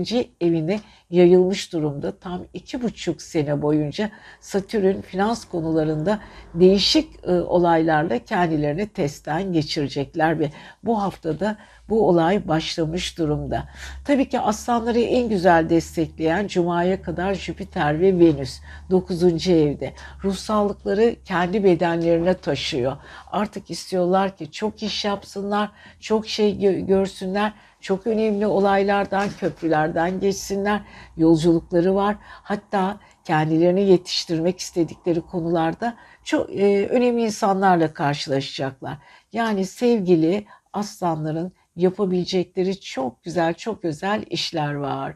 [0.41, 0.81] evine
[1.11, 2.19] yayılmış durumda.
[2.19, 6.21] Tam iki buçuk sene boyunca Satürn finans konularında
[6.55, 10.51] değişik e, olaylarla kendilerini testten geçirecekler ve
[10.85, 11.57] bu haftada
[11.89, 13.69] bu olay başlamış durumda.
[14.05, 19.49] Tabii ki aslanları en güzel destekleyen Cuma'ya kadar Jüpiter ve Venüs 9.
[19.49, 19.93] evde.
[20.25, 22.97] Ruhsallıkları kendi bedenlerine taşıyor.
[23.31, 30.81] Artık istiyorlar ki çok iş yapsınlar, çok şey görsünler, çok önemli olaylardan, köprülerden geçsinler.
[31.17, 32.17] Yolculukları var.
[32.21, 38.99] Hatta kendilerini yetiştirmek istedikleri konularda çok e, önemli insanlarla karşılaşacaklar.
[39.33, 45.15] Yani sevgili aslanların yapabilecekleri çok güzel, çok özel işler var.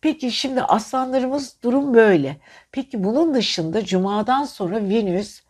[0.00, 2.36] Peki şimdi aslanlarımız durum böyle.
[2.72, 5.42] Peki bunun dışında cumadan sonra Venüs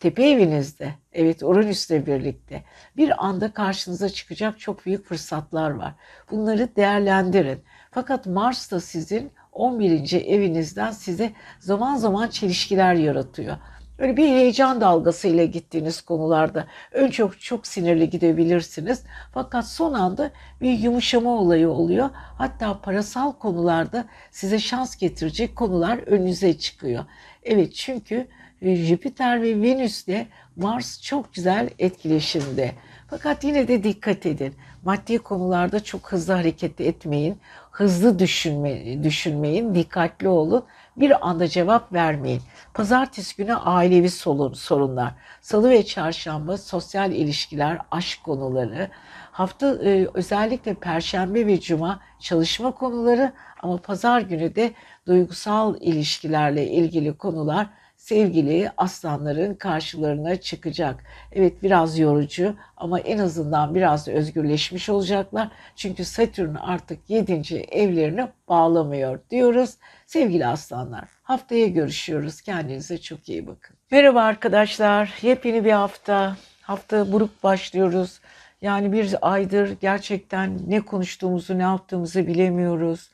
[0.00, 2.64] tepe evinizde, evet Uranüs'le birlikte
[2.96, 5.94] bir anda karşınıza çıkacak çok büyük fırsatlar var.
[6.30, 7.62] Bunları değerlendirin.
[7.90, 10.12] Fakat Mars da sizin 11.
[10.12, 13.56] evinizden size zaman zaman çelişkiler yaratıyor.
[13.98, 19.02] Böyle bir heyecan dalgasıyla gittiğiniz konularda ön çok çok sinirli gidebilirsiniz.
[19.34, 20.30] Fakat son anda
[20.60, 22.10] bir yumuşama olayı oluyor.
[22.14, 27.04] Hatta parasal konularda size şans getirecek konular önünüze çıkıyor.
[27.42, 28.26] Evet çünkü
[28.62, 32.72] Jüpiter ve Venüs'le Mars çok güzel etkileşimde.
[33.10, 34.54] Fakat yine de dikkat edin.
[34.84, 37.38] Maddi konularda çok hızlı hareket etmeyin.
[37.70, 39.74] Hızlı düşünme, düşünmeyin.
[39.74, 40.64] Dikkatli olun.
[41.00, 42.42] Bir anda cevap vermeyin.
[42.74, 44.10] Pazartesi günü ailevi
[44.54, 45.14] sorunlar.
[45.40, 48.90] Salı ve çarşamba sosyal ilişkiler, aşk konuları.
[49.32, 53.32] Hafta e, özellikle perşembe ve cuma çalışma konuları
[53.62, 54.72] ama pazar günü de
[55.06, 57.66] duygusal ilişkilerle ilgili konular
[58.08, 61.04] sevgili aslanların karşılarına çıkacak.
[61.32, 65.48] Evet biraz yorucu ama en azından biraz özgürleşmiş olacaklar.
[65.76, 67.56] Çünkü Satürn artık 7.
[67.56, 69.74] evlerini bağlamıyor diyoruz.
[70.06, 72.40] Sevgili aslanlar haftaya görüşüyoruz.
[72.40, 73.76] Kendinize çok iyi bakın.
[73.90, 75.14] Merhaba arkadaşlar.
[75.22, 76.36] Yepyeni bir hafta.
[76.62, 78.20] Hafta buruk başlıyoruz.
[78.62, 83.10] Yani bir aydır gerçekten ne konuştuğumuzu, ne yaptığımızı bilemiyoruz.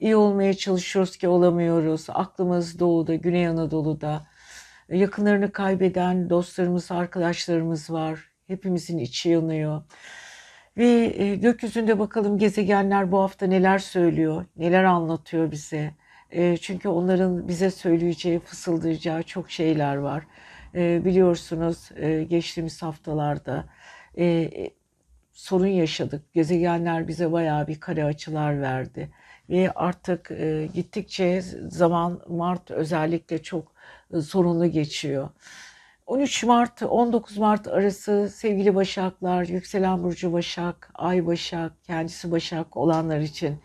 [0.00, 2.06] İyi olmaya çalışıyoruz ki olamıyoruz.
[2.08, 4.26] Aklımız doğuda, Güney Anadolu'da.
[4.90, 8.20] Yakınlarını kaybeden dostlarımız, arkadaşlarımız var.
[8.46, 9.82] Hepimizin içi yanıyor.
[10.76, 15.94] Ve e, gökyüzünde bakalım gezegenler bu hafta neler söylüyor, neler anlatıyor bize.
[16.30, 20.24] E, çünkü onların bize söyleyeceği, fısıldayacağı çok şeyler var.
[20.74, 21.90] E, biliyorsunuz
[22.28, 23.64] geçtiğimiz haftalarda
[25.32, 26.32] sorun yaşadık.
[26.34, 29.10] Gezegenler bize bayağı bir kare açılar verdi.
[29.50, 30.30] Ve artık
[30.74, 33.72] gittikçe zaman Mart özellikle çok
[34.22, 35.28] sorunlu geçiyor.
[36.06, 43.20] 13 Mart 19 Mart arası sevgili Başaklar, yükselen burcu Başak, Ay Başak, kendisi Başak olanlar
[43.20, 43.60] için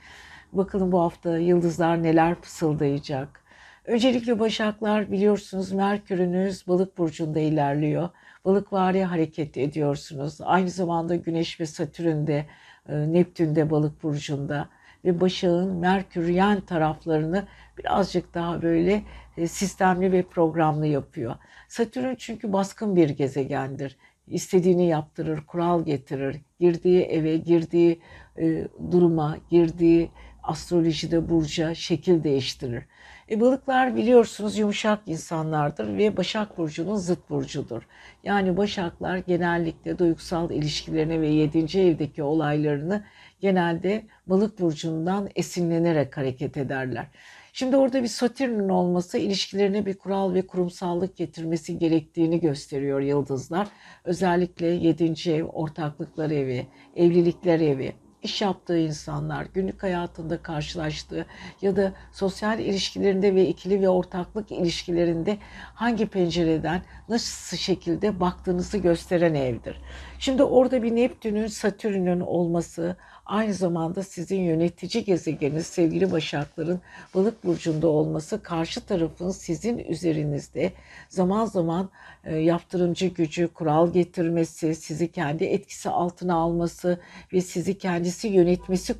[0.53, 3.43] bakalım bu hafta yıldızlar neler fısıldayacak.
[3.85, 8.09] Öncelikle Başaklar biliyorsunuz Merkür'ünüz balık burcunda ilerliyor.
[8.45, 10.37] Balıkvari hareket ediyorsunuz.
[10.41, 12.45] Aynı zamanda Güneş ve Satürn de
[12.89, 14.69] e, Neptün balık burcunda
[15.05, 19.03] ve Başak'ın Merküryen taraflarını birazcık daha böyle
[19.37, 21.35] e, sistemli ve programlı yapıyor.
[21.67, 23.97] Satürn çünkü baskın bir gezegendir.
[24.27, 26.37] İstediğini yaptırır, kural getirir.
[26.59, 28.01] Girdiği eve, girdiği
[28.37, 30.11] e, duruma, girdiği
[30.43, 32.83] astrolojide burca şekil değiştirir.
[33.31, 37.81] E, balıklar biliyorsunuz yumuşak insanlardır ve Başak Burcu'nun zıt burcudur.
[38.23, 41.79] Yani Başaklar genellikle duygusal ilişkilerine ve 7.
[41.79, 43.03] evdeki olaylarını
[43.41, 47.07] genelde balık burcundan esinlenerek hareket ederler.
[47.55, 53.67] Şimdi orada bir Satürn'ün olması ilişkilerine bir kural ve kurumsallık getirmesi gerektiğini gösteriyor yıldızlar.
[54.03, 55.31] Özellikle 7.
[55.31, 61.25] ev, ortaklıklar evi, evlilikler evi, iş yaptığı insanlar, günlük hayatında karşılaştığı
[61.61, 65.37] ya da sosyal ilişkilerinde ve ikili ve ortaklık ilişkilerinde
[65.73, 69.81] hangi pencereden nasıl şekilde baktığınızı gösteren evdir.
[70.19, 76.81] Şimdi orada bir Neptün'ün, Satürn'ün olması, aynı zamanda sizin yönetici gezegeniniz sevgili Başakların
[77.15, 80.71] balık burcunda olması karşı tarafın sizin üzerinizde
[81.09, 81.89] zaman zaman
[82.23, 86.99] e, yaptırımcı gücü, kural getirmesi, sizi kendi etkisi altına alması
[87.33, 88.99] ve sizi kendisi yönetmesi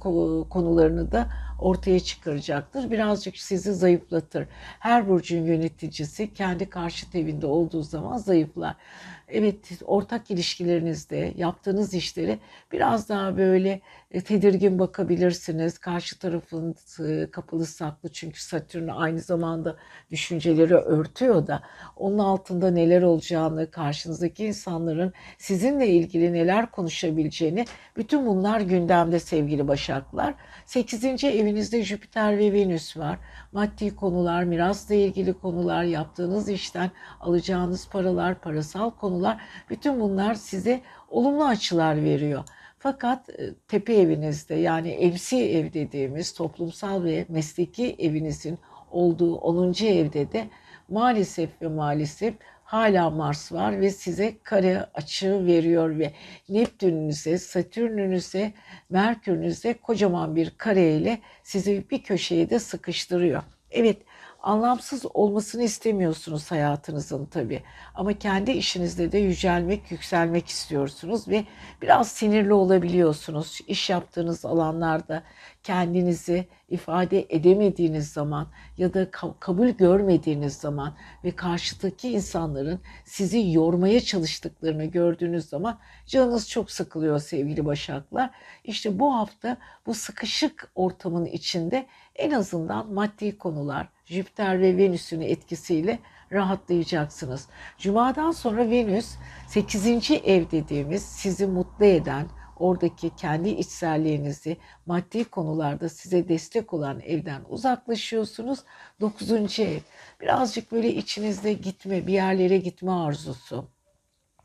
[0.50, 2.92] konularını da ortaya çıkaracaktır.
[2.92, 4.48] Birazcık sizi zayıflatır.
[4.80, 8.76] Her burcun yöneticisi kendi karşıt evinde olduğu zaman zayıflar.
[9.28, 12.40] Evet ortak ilişkilerinizde yaptığınız işleri
[12.72, 15.78] biraz daha böyle e, tedirgin bakabilirsiniz.
[15.78, 19.76] Karşı tarafın e, kapalı saklı çünkü Satürn aynı zamanda
[20.12, 21.64] düşünceleri örtüyor da
[21.96, 27.66] onun altında neler olacağını, karşınızdaki insanların sizinle ilgili neler konuşabileceğini
[27.98, 30.34] bütün bunlar gündemde sevgili Başaklar.
[30.66, 31.24] 8.
[31.44, 33.20] evinizde Jüpiter ve Venüs var.
[33.52, 41.46] Maddi konular, mirasla ilgili konular, yaptığınız işten alacağınız paralar, parasal konular bütün bunlar size olumlu
[41.46, 42.44] açılar veriyor.
[42.80, 48.60] Fakat e, tepe evinizde yani MC ev dediğimiz toplumsal ve mesleki evinizin
[48.92, 49.86] olduğu 10.
[49.86, 50.48] evde de
[50.90, 56.14] maalesef ve maalesef hala Mars var ve size kare açığı veriyor ve
[56.50, 58.54] Neptününüze, Satürnünüze,
[58.90, 63.44] Merkürünüze kocaman bir kare ile sizi bir köşeye de sıkıştırıyor.
[63.72, 63.98] Evet
[64.44, 67.64] anlamsız olmasını istemiyorsunuz hayatınızın tabii.
[67.96, 71.46] Ama kendi işinizde de yücelmek, yükselmek istiyorsunuz ve
[71.82, 73.60] biraz sinirli olabiliyorsunuz.
[73.68, 75.24] İş yaptığınız alanlarda
[75.64, 84.86] kendinizi ifade edemediğiniz zaman ya da kabul görmediğiniz zaman ve karşıdaki insanların sizi yormaya çalıştıklarını
[84.86, 88.30] gördüğünüz zaman canınız çok sıkılıyor sevgili başaklar.
[88.64, 96.00] İşte bu hafta bu sıkışık ortamın içinde en azından maddi konular, Jüpiter ve Venüs'ün etkisiyle
[96.32, 97.48] rahatlayacaksınız.
[97.78, 99.16] Cuma'dan sonra Venüs
[99.48, 100.12] 8.
[100.12, 108.60] ev dediğimiz sizi mutlu eden, oradaki kendi içselliğinizi maddi konularda size destek olan evden uzaklaşıyorsunuz.
[109.02, 109.60] 9.
[109.60, 109.80] ev
[110.22, 113.68] birazcık böyle içinizde gitme, bir yerlere gitme arzusu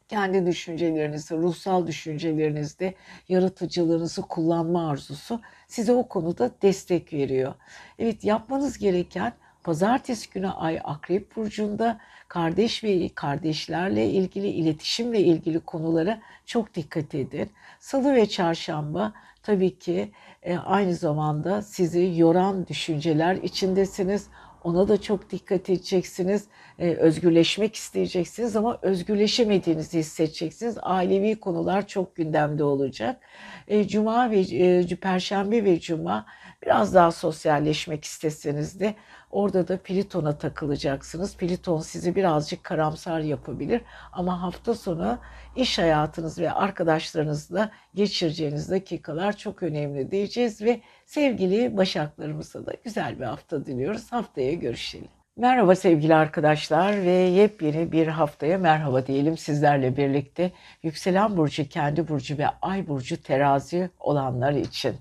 [0.09, 2.95] kendi düşüncelerinizi, ruhsal düşüncelerinizde
[3.29, 7.55] yaratıcılığınızı kullanma arzusu size o konuda destek veriyor.
[7.99, 16.21] Evet yapmanız gereken pazartesi günü ay Akrep Burcu'nda kardeş ve kardeşlerle ilgili iletişimle ilgili konulara
[16.47, 17.51] çok dikkat edin.
[17.81, 24.27] Salı ve çarşamba tabii ki e, aynı zamanda sizi yoran düşünceler içindesiniz.
[24.65, 26.45] Ona da çok dikkat edeceksiniz.
[26.79, 30.77] Ee, özgürleşmek isteyeceksiniz ama özgürleşemediğinizi hissedeceksiniz.
[30.83, 33.21] Ailevi konular çok gündemde olacak.
[33.69, 36.27] Ee, Cuma ve e, Perşembe ve Cuma
[36.63, 38.95] biraz daha sosyalleşmek isteseniz de
[39.31, 41.37] orada da Pliton'a takılacaksınız.
[41.37, 45.19] Pliton sizi birazcık karamsar yapabilir ama hafta sonu
[45.57, 53.25] iş hayatınız ve arkadaşlarınızla geçireceğiniz dakikalar çok önemli diyeceğiz ve sevgili Başaklarımıza da güzel bir
[53.25, 54.13] hafta diliyoruz.
[54.13, 55.09] Haftaya görüşelim.
[55.37, 60.53] Merhaba sevgili arkadaşlar ve yepyeni bir haftaya merhaba diyelim sizlerle birlikte.
[60.83, 64.97] Yükselen burcu, kendi burcu ve ay burcu terazi olanlar için.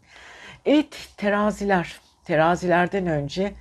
[0.65, 3.53] Evet teraziler, terazilerden önce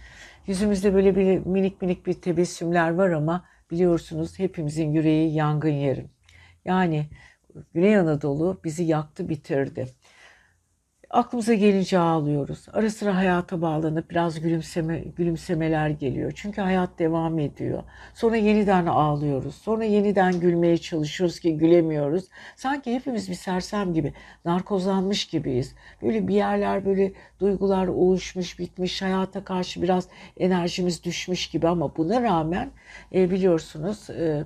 [0.47, 6.07] yüzümüzde böyle bir minik minik bir tebessümler var ama biliyorsunuz hepimizin yüreği yangın yeri.
[6.65, 7.07] Yani
[7.75, 9.87] Güney Anadolu bizi yaktı bitirdi.
[11.11, 12.67] Aklımıza gelince ağlıyoruz.
[12.73, 16.33] Ara sıra hayata bağlanıp biraz gülümseme, gülümsemeler geliyor.
[16.35, 17.83] Çünkü hayat devam ediyor.
[18.15, 19.55] Sonra yeniden ağlıyoruz.
[19.55, 22.25] Sonra yeniden gülmeye çalışıyoruz ki gülemiyoruz.
[22.57, 24.13] Sanki hepimiz bir sersem gibi,
[24.45, 25.75] narkozlanmış gibiyiz.
[26.03, 32.23] Böyle bir yerler böyle duygular oluşmuş, bitmiş, hayata karşı biraz enerjimiz düşmüş gibi ama buna
[32.23, 32.71] rağmen
[33.15, 34.45] e, biliyorsunuz e,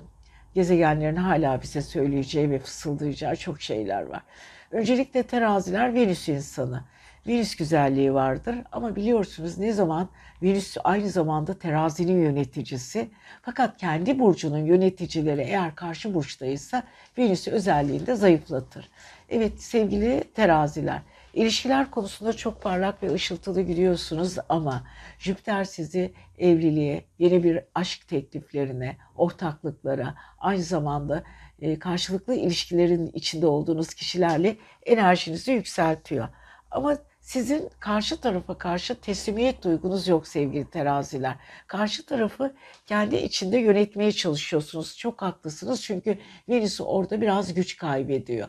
[0.53, 4.21] gezegenlerin hala bize söyleyeceği ve fısıldayacağı çok şeyler var.
[4.71, 6.83] Öncelikle teraziler Venüs insanı.
[7.27, 10.09] Venüs güzelliği vardır ama biliyorsunuz ne zaman
[10.43, 13.09] Venüs aynı zamanda terazinin yöneticisi.
[13.41, 16.83] Fakat kendi burcunun yöneticileri eğer karşı burçtaysa
[17.17, 18.89] Venüs'ü özelliğinde zayıflatır.
[19.29, 21.01] Evet sevgili teraziler
[21.33, 24.83] İlişkiler konusunda çok parlak ve ışıltılı giriyorsunuz ama
[25.19, 31.23] Jüpiter sizi evliliğe, yeni bir aşk tekliflerine, ortaklıklara, aynı zamanda
[31.79, 36.27] karşılıklı ilişkilerin içinde olduğunuz kişilerle enerjinizi yükseltiyor.
[36.71, 41.35] Ama sizin karşı tarafa karşı teslimiyet duygunuz yok sevgili teraziler.
[41.67, 42.55] Karşı tarafı
[42.87, 44.97] kendi içinde yönetmeye çalışıyorsunuz.
[44.97, 46.17] Çok haklısınız çünkü
[46.49, 48.47] Venüs orada biraz güç kaybediyor.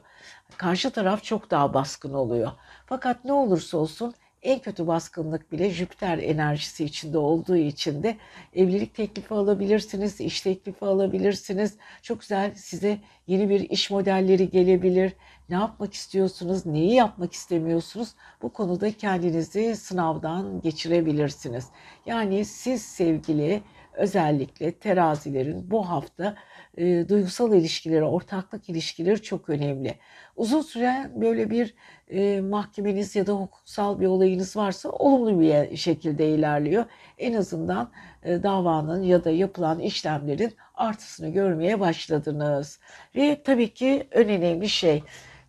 [0.57, 2.53] Karşı taraf çok daha baskın oluyor.
[2.87, 8.17] Fakat ne olursa olsun en kötü baskınlık bile Jüpiter enerjisi içinde olduğu için de
[8.55, 11.77] evlilik teklifi alabilirsiniz, iş teklifi alabilirsiniz.
[12.03, 15.13] Çok güzel size yeni bir iş modelleri gelebilir.
[15.49, 18.09] Ne yapmak istiyorsunuz, neyi yapmak istemiyorsunuz?
[18.43, 21.67] Bu konuda kendinizi sınavdan geçirebilirsiniz.
[22.07, 23.63] Yani siz sevgili
[23.95, 26.37] özellikle terazilerin bu hafta
[26.77, 29.95] e, duygusal ilişkileri, ortaklık ilişkileri çok önemli.
[30.37, 31.75] Uzun süre böyle bir
[32.09, 36.85] e, mahkemeniz ya da hukuksal bir olayınız varsa olumlu bir şekilde ilerliyor.
[37.19, 42.81] En azından e, davanın ya da yapılan işlemlerin artısını görmeye başladınız.
[43.17, 45.03] Ve tabii ki en önemli şey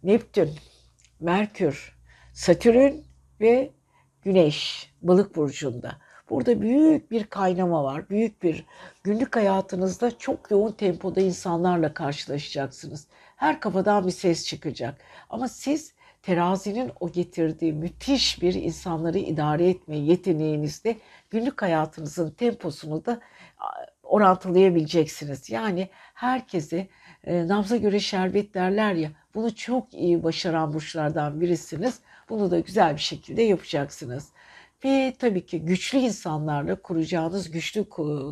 [0.03, 0.49] Neptün,
[1.19, 1.97] Merkür,
[2.33, 2.93] Satürn
[3.41, 3.71] ve
[4.21, 6.02] Güneş balık burcunda.
[6.33, 8.09] Burada büyük bir kaynama var.
[8.09, 8.65] Büyük bir
[9.03, 13.07] günlük hayatınızda çok yoğun tempoda insanlarla karşılaşacaksınız.
[13.35, 15.01] Her kafadan bir ses çıkacak.
[15.29, 20.97] Ama siz terazinin o getirdiği müthiş bir insanları idare etme yeteneğinizde
[21.29, 23.19] günlük hayatınızın temposunu da
[24.03, 25.49] orantılayabileceksiniz.
[25.49, 26.87] Yani herkesi
[27.23, 31.99] e, nabza göre şerbet derler ya bunu çok iyi başaran burçlardan birisiniz.
[32.29, 34.29] Bunu da güzel bir şekilde yapacaksınız.
[34.85, 37.85] Ve tabii ki güçlü insanlarla kuracağınız güçlü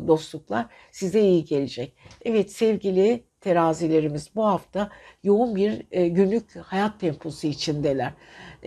[0.08, 1.96] dostluklar size iyi gelecek.
[2.24, 4.90] Evet sevgili terazilerimiz bu hafta
[5.22, 8.12] yoğun bir e, günlük hayat temposu içindeler.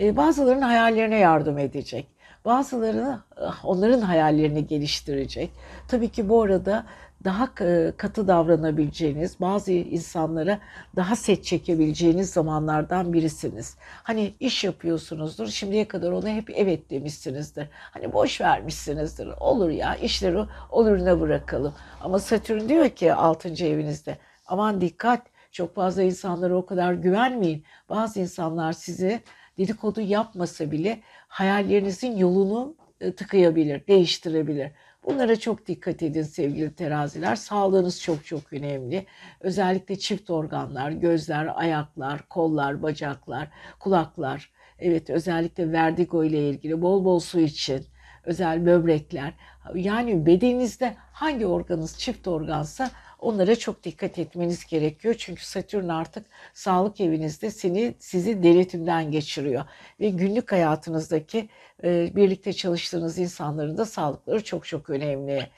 [0.00, 2.06] E, bazılarının hayallerine yardım edecek.
[2.44, 5.50] Bazıları ah, onların hayallerini geliştirecek.
[5.88, 6.86] Tabii ki bu arada
[7.26, 7.54] daha
[7.96, 10.58] katı davranabileceğiniz, bazı insanlara
[10.96, 13.76] daha set çekebileceğiniz zamanlardan birisiniz.
[14.02, 17.68] Hani iş yapıyorsunuzdur, şimdiye kadar ona hep evet demişsinizdir.
[17.72, 19.28] Hani boş vermişsinizdir.
[19.40, 20.38] Olur ya, işleri
[20.70, 21.74] oluruna bırakalım.
[22.00, 23.48] Ama Satürn diyor ki 6.
[23.48, 27.64] evinizde, aman dikkat, çok fazla insanlara o kadar güvenmeyin.
[27.88, 29.20] Bazı insanlar sizi
[29.58, 34.70] dedikodu yapmasa bile hayallerinizin yolunu e, tıkayabilir, değiştirebilir.
[35.06, 37.36] Bunlara çok dikkat edin sevgili teraziler.
[37.36, 39.06] Sağlığınız çok çok önemli.
[39.40, 43.48] Özellikle çift organlar, gözler, ayaklar, kollar, bacaklar,
[43.80, 44.50] kulaklar.
[44.78, 47.86] Evet özellikle vertigo ile ilgili bol bol su için.
[48.24, 49.34] özel böbrekler.
[49.74, 52.90] Yani bedeninizde hangi organınız çift organsa
[53.26, 55.14] onlara çok dikkat etmeniz gerekiyor.
[55.18, 59.64] Çünkü Satürn artık sağlık evinizde seni sizi denetimden geçiriyor
[60.00, 61.48] ve günlük hayatınızdaki
[61.84, 65.48] e, birlikte çalıştığınız insanların da sağlıkları çok çok önemli.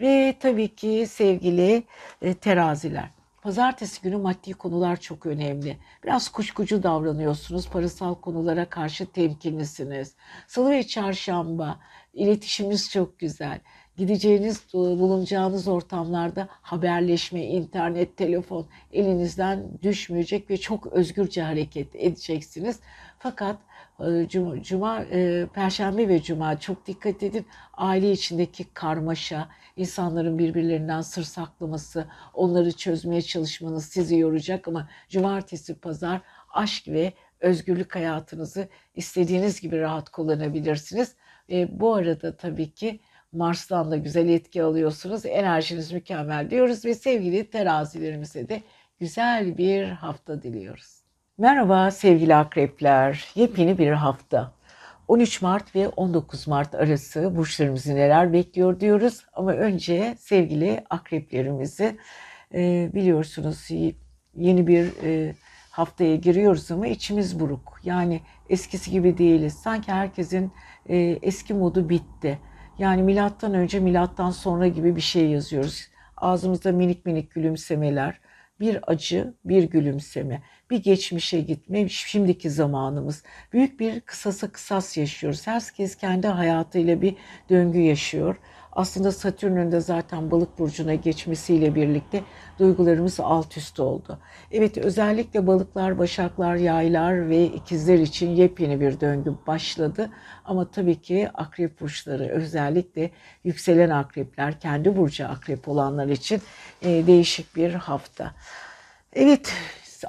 [0.00, 1.82] Ve tabii ki sevgili
[2.22, 3.10] e, teraziler.
[3.42, 5.78] Pazartesi günü maddi konular çok önemli.
[6.04, 7.68] Biraz kuşkucu davranıyorsunuz.
[7.68, 10.14] Parasal konulara karşı temkinlisiniz.
[10.48, 11.80] Salı ve çarşamba
[12.14, 13.60] iletişiminiz çok güzel.
[13.96, 22.80] Gideceğiniz, bulunacağınız ortamlarda haberleşme, internet, telefon elinizden düşmeyecek ve çok özgürce hareket edeceksiniz.
[23.18, 23.58] Fakat
[24.00, 27.46] e, Cuma, Cuma e, Perşembe ve Cuma çok dikkat edin.
[27.74, 36.20] Aile içindeki karmaşa, insanların birbirlerinden sır saklaması, onları çözmeye çalışmanız sizi yoracak ama Cumartesi, Pazar
[36.52, 41.14] aşk ve özgürlük hayatınızı istediğiniz gibi rahat kullanabilirsiniz.
[41.50, 43.00] E, bu arada tabii ki
[43.34, 45.26] Mars'tan da güzel etki alıyorsunuz.
[45.26, 48.62] Enerjiniz mükemmel diyoruz ve sevgili terazilerimize de
[49.00, 51.04] güzel bir hafta diliyoruz.
[51.38, 53.24] Merhaba sevgili akrepler.
[53.34, 54.52] Yepyeni bir hafta.
[55.08, 59.24] 13 Mart ve 19 Mart arası burçlarımızı neler bekliyor diyoruz.
[59.32, 61.96] Ama önce sevgili akreplerimizi
[62.54, 63.68] e, biliyorsunuz
[64.36, 65.34] yeni bir e,
[65.70, 67.80] haftaya giriyoruz ama içimiz buruk.
[67.84, 68.20] Yani
[68.50, 69.54] eskisi gibi değiliz.
[69.54, 70.52] Sanki herkesin
[70.88, 72.38] e, eski modu bitti.
[72.78, 75.88] Yani milattan önce milattan sonra gibi bir şey yazıyoruz.
[76.16, 78.20] Ağzımızda minik minik gülümsemeler,
[78.60, 83.22] bir acı, bir gülümseme, bir geçmişe gitme, şimdiki zamanımız.
[83.52, 85.46] Büyük bir kısasa kısas yaşıyoruz.
[85.46, 87.16] Herkes kendi hayatıyla bir
[87.50, 88.36] döngü yaşıyor.
[88.74, 92.22] Aslında Satürn'ün de zaten balık burcuna geçmesiyle birlikte
[92.58, 94.18] duygularımız alt üst oldu.
[94.52, 100.10] Evet özellikle balıklar, başaklar, yaylar ve ikizler için yepyeni bir döngü başladı.
[100.44, 103.10] Ama tabii ki akrep burçları özellikle
[103.44, 106.42] yükselen akrepler, kendi burcu akrep olanlar için
[106.82, 108.34] e, değişik bir hafta.
[109.12, 109.52] Evet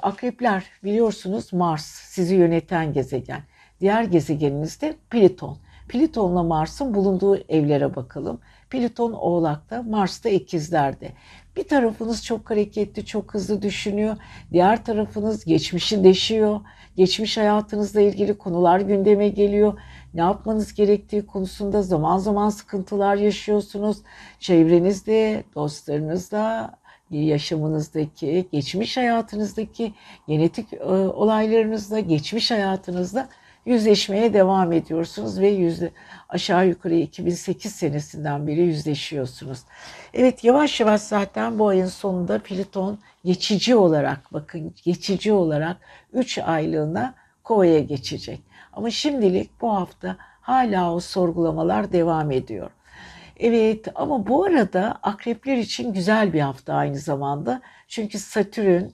[0.02, 3.42] akrepler biliyorsunuz Mars sizi yöneten gezegen.
[3.80, 5.58] Diğer gezegeniniz de Plüton.
[5.88, 8.40] Plüton'la Mars'ın bulunduğu evlere bakalım.
[8.70, 11.12] Plüton Oğlak'ta, Mars'ta ikizlerde.
[11.56, 14.16] Bir tarafınız çok hareketli, çok hızlı düşünüyor.
[14.52, 16.60] Diğer tarafınız geçmişi deşiyor.
[16.96, 19.78] Geçmiş hayatınızla ilgili konular gündeme geliyor.
[20.14, 23.98] Ne yapmanız gerektiği konusunda zaman zaman sıkıntılar yaşıyorsunuz.
[24.40, 26.76] Çevrenizde, dostlarınızla,
[27.10, 29.94] yaşamınızdaki, geçmiş hayatınızdaki,
[30.28, 33.28] genetik e, olaylarınızda, geçmiş hayatınızda
[33.66, 35.90] yüzleşmeye devam ediyorsunuz ve yüzde
[36.28, 39.58] aşağı yukarı 2008 senesinden beri yüzleşiyorsunuz.
[40.14, 45.76] Evet yavaş yavaş zaten bu ayın sonunda Plüton geçici olarak bakın geçici olarak
[46.12, 47.14] 3 aylığına
[47.44, 48.40] Kova'ya geçecek.
[48.72, 52.70] Ama şimdilik bu hafta hala o sorgulamalar devam ediyor.
[53.40, 57.60] Evet ama bu arada akrepler için güzel bir hafta aynı zamanda.
[57.88, 58.84] Çünkü Satürn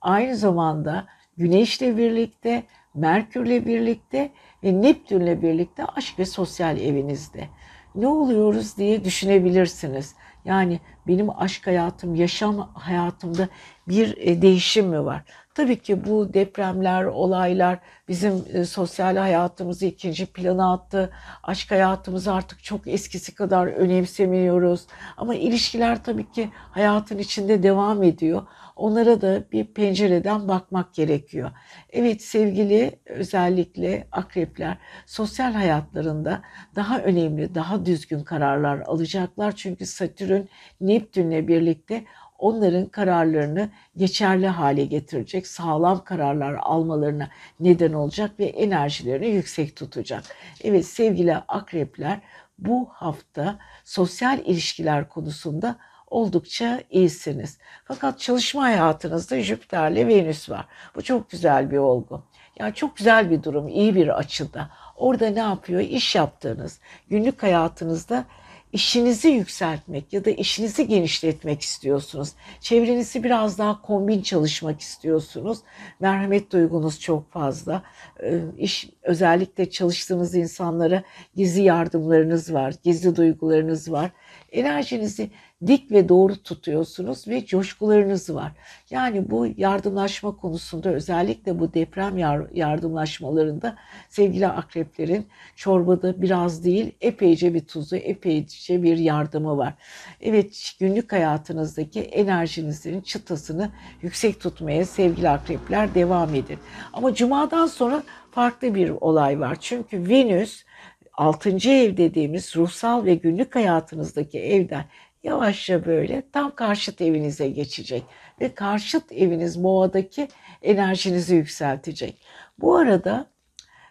[0.00, 1.06] aynı zamanda
[1.36, 2.62] Güneş'le birlikte
[2.94, 4.30] Merkür'le birlikte
[4.64, 7.48] ve Neptün'le birlikte aşk ve sosyal evinizde.
[7.94, 10.14] Ne oluyoruz diye düşünebilirsiniz.
[10.44, 13.48] Yani benim aşk hayatım, yaşam hayatımda
[13.88, 15.24] bir e, değişim mi var?
[15.54, 17.78] Tabii ki bu depremler, olaylar
[18.08, 21.10] bizim e, sosyal hayatımızı ikinci plana attı.
[21.42, 24.86] Aşk hayatımızı artık çok eskisi kadar önemsemiyoruz.
[25.16, 28.42] Ama ilişkiler tabii ki hayatın içinde devam ediyor.
[28.76, 31.50] Onlara da bir pencereden bakmak gerekiyor.
[31.90, 36.42] Evet sevgili özellikle akrepler sosyal hayatlarında
[36.76, 39.52] daha önemli, daha düzgün kararlar alacaklar.
[39.56, 40.42] Çünkü Satürn
[40.80, 42.04] Neptün'le birlikte
[42.40, 47.28] onların kararlarını geçerli hale getirecek, sağlam kararlar almalarına
[47.60, 50.24] neden olacak ve enerjilerini yüksek tutacak.
[50.64, 52.20] Evet sevgili akrepler
[52.58, 55.76] bu hafta sosyal ilişkiler konusunda
[56.06, 57.58] oldukça iyisiniz.
[57.84, 60.66] Fakat çalışma hayatınızda Jüpiter'le Venüs var.
[60.94, 62.22] Bu çok güzel bir olgu.
[62.58, 64.70] Yani çok güzel bir durum, iyi bir açıda.
[64.96, 65.80] Orada ne yapıyor?
[65.80, 68.24] İş yaptığınız, günlük hayatınızda
[68.72, 72.32] işinizi yükseltmek ya da işinizi genişletmek istiyorsunuz.
[72.60, 75.58] Çevrenizi biraz daha kombin çalışmak istiyorsunuz.
[76.00, 77.82] Merhamet duygunuz çok fazla.
[78.22, 81.02] Ee, iş özellikle çalıştığınız insanlara
[81.36, 84.10] gizli yardımlarınız var, gizli duygularınız var.
[84.52, 85.30] Enerjinizi
[85.66, 88.52] dik ve doğru tutuyorsunuz ve coşkularınız var.
[88.90, 92.18] Yani bu yardımlaşma konusunda özellikle bu deprem
[92.54, 93.76] yardımlaşmalarında
[94.08, 99.74] sevgili akreplerin çorbada biraz değil epeyce bir tuzu, epeyce bir yardımı var.
[100.20, 103.70] Evet günlük hayatınızdaki enerjinizin çıtasını
[104.02, 106.58] yüksek tutmaya sevgili akrepler devam edin.
[106.92, 109.56] Ama cumadan sonra farklı bir olay var.
[109.60, 110.64] Çünkü Venüs
[111.12, 114.84] altıncı ev dediğimiz ruhsal ve günlük hayatınızdaki evden
[115.22, 118.04] yavaşça böyle tam karşıt evinize geçecek
[118.40, 120.28] ve karşıt eviniz boğadaki
[120.62, 122.22] enerjinizi yükseltecek.
[122.58, 123.26] Bu arada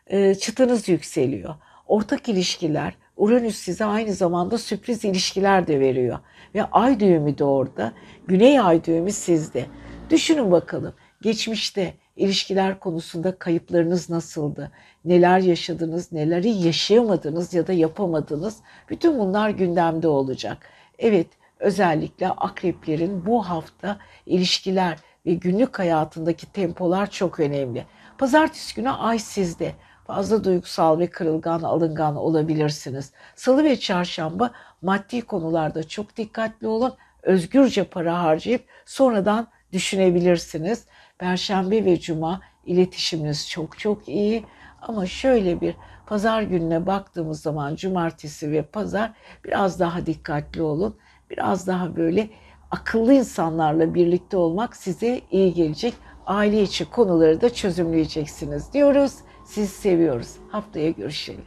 [0.07, 1.55] e, çıtınız yükseliyor.
[1.88, 6.19] Ortak ilişkiler, Uranüs size aynı zamanda sürpriz ilişkiler de veriyor.
[6.55, 7.93] Ve ay düğümü de orada,
[8.27, 9.65] güney ay düğümü sizde.
[10.09, 14.71] Düşünün bakalım geçmişte ilişkiler konusunda kayıplarınız nasıldı?
[15.05, 18.57] Neler yaşadınız, neleri yaşayamadınız ya da yapamadınız?
[18.89, 20.57] Bütün bunlar gündemde olacak.
[21.00, 21.28] Evet,
[21.60, 27.86] özellikle akreplerin bu hafta ilişkiler ve günlük hayatındaki tempolar çok önemli.
[28.18, 29.74] Pazartesi günü ay sizde.
[30.08, 33.12] Fazla duygusal ve kırılgan, alıngan olabilirsiniz.
[33.36, 36.93] Salı ve çarşamba maddi konularda çok dikkatli olun.
[37.24, 40.86] Özgürce para harcayıp sonradan düşünebilirsiniz.
[41.18, 44.45] Perşembe ve cuma iletişiminiz çok çok iyi.
[44.82, 45.76] Ama şöyle bir
[46.10, 49.12] pazar gününe baktığımız zaman cumartesi ve pazar
[49.45, 50.95] biraz daha dikkatli olun.
[51.30, 52.30] Biraz daha böyle
[52.72, 55.93] akıllı insanlarla birlikte olmak size iyi gelecek.
[56.26, 59.14] Aile içi konuları da çözümleyeceksiniz diyoruz.
[59.45, 60.36] Sizi seviyoruz.
[60.51, 61.45] Haftaya görüşelim.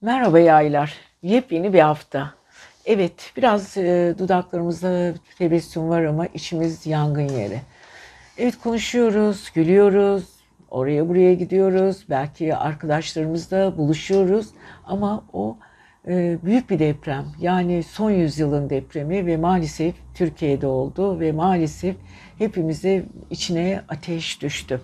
[0.00, 0.94] Merhaba yaylar.
[1.22, 2.34] Yepyeni bir hafta.
[2.84, 7.60] Evet biraz e, dudaklarımızda tebessüm var ama içimiz yangın yeri.
[8.38, 10.33] Evet konuşuyoruz, gülüyoruz,
[10.74, 12.04] oraya buraya gidiyoruz.
[12.10, 14.46] Belki arkadaşlarımızla buluşuyoruz
[14.84, 15.58] ama o
[16.08, 17.24] e, büyük bir deprem.
[17.40, 21.96] Yani son yüzyılın depremi ve maalesef Türkiye'de oldu ve maalesef
[22.38, 24.80] hepimize içine ateş düştü.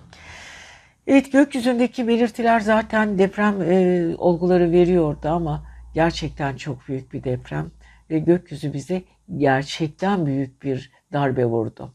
[1.07, 5.63] Evet gökyüzündeki belirtiler zaten deprem e, olguları veriyordu ama
[5.93, 7.71] gerçekten çok büyük bir deprem
[8.09, 9.03] ve gökyüzü bize
[9.37, 11.93] gerçekten büyük bir darbe vurdu.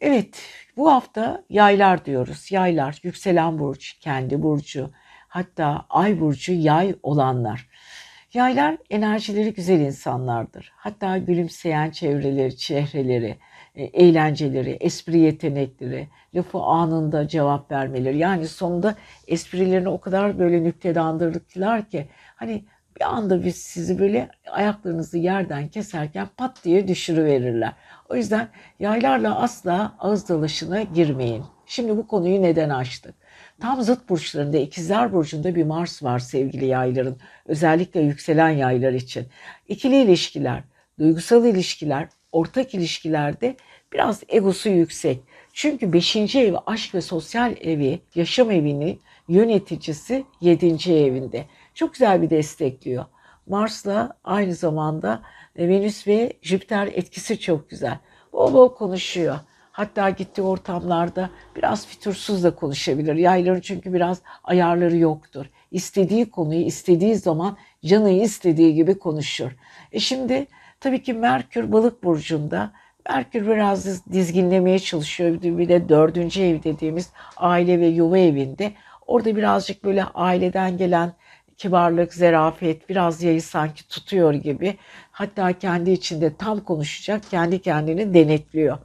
[0.00, 0.42] Evet
[0.76, 2.52] bu hafta yaylar diyoruz.
[2.52, 4.90] Yaylar, yükselen burç, kendi burcu,
[5.28, 7.68] hatta ay burcu yay olanlar.
[8.34, 10.72] Yaylar enerjileri güzel insanlardır.
[10.76, 13.38] Hatta gülümseyen çevreleri, çehreleri,
[13.74, 18.18] e, eğlenceleri, espri yetenekleri, lafı anında cevap vermeleri.
[18.18, 18.94] Yani sonunda
[19.26, 22.64] esprilerini o kadar böyle nüktelandırdılar ki hani
[22.96, 27.72] bir anda biz sizi böyle ayaklarınızı yerden keserken pat diye düşürüverirler.
[28.14, 28.48] O yüzden
[28.80, 31.44] yaylarla asla ağız dalaşına girmeyin.
[31.66, 33.14] Şimdi bu konuyu neden açtık?
[33.60, 37.16] Tam zıt burçlarında ikizler burcunda bir Mars var sevgili yayların.
[37.46, 39.26] Özellikle yükselen yaylar için.
[39.68, 40.62] İkili ilişkiler,
[40.98, 43.56] duygusal ilişkiler, ortak ilişkilerde
[43.92, 45.20] biraz egosu yüksek.
[45.52, 46.16] Çünkü 5.
[46.16, 48.98] ev aşk ve sosyal evi, yaşam evini
[49.28, 50.92] yöneticisi 7.
[50.92, 51.44] evinde.
[51.74, 53.04] Çok güzel bir destekliyor.
[53.46, 55.22] Mars'la aynı zamanda
[55.58, 57.98] Venüs ve Jüpiter etkisi çok güzel.
[58.32, 59.36] Bol bol konuşuyor.
[59.72, 63.14] Hatta gittiği ortamlarda biraz fitursuz da konuşabilir.
[63.14, 65.46] Yayların çünkü biraz ayarları yoktur.
[65.70, 69.50] İstediği konuyu istediği zaman canı istediği gibi konuşur.
[69.92, 70.46] E şimdi
[70.80, 72.72] tabii ki Merkür balık burcunda.
[73.08, 75.42] Merkür biraz dizginlemeye çalışıyor.
[75.42, 78.72] Bir de dördüncü ev dediğimiz aile ve yuva evinde.
[79.06, 81.12] Orada birazcık böyle aileden gelen
[81.58, 84.76] kibarlık, zerafet biraz yayı sanki tutuyor gibi.
[85.10, 88.78] Hatta kendi içinde tam konuşacak, kendi kendini denetliyor.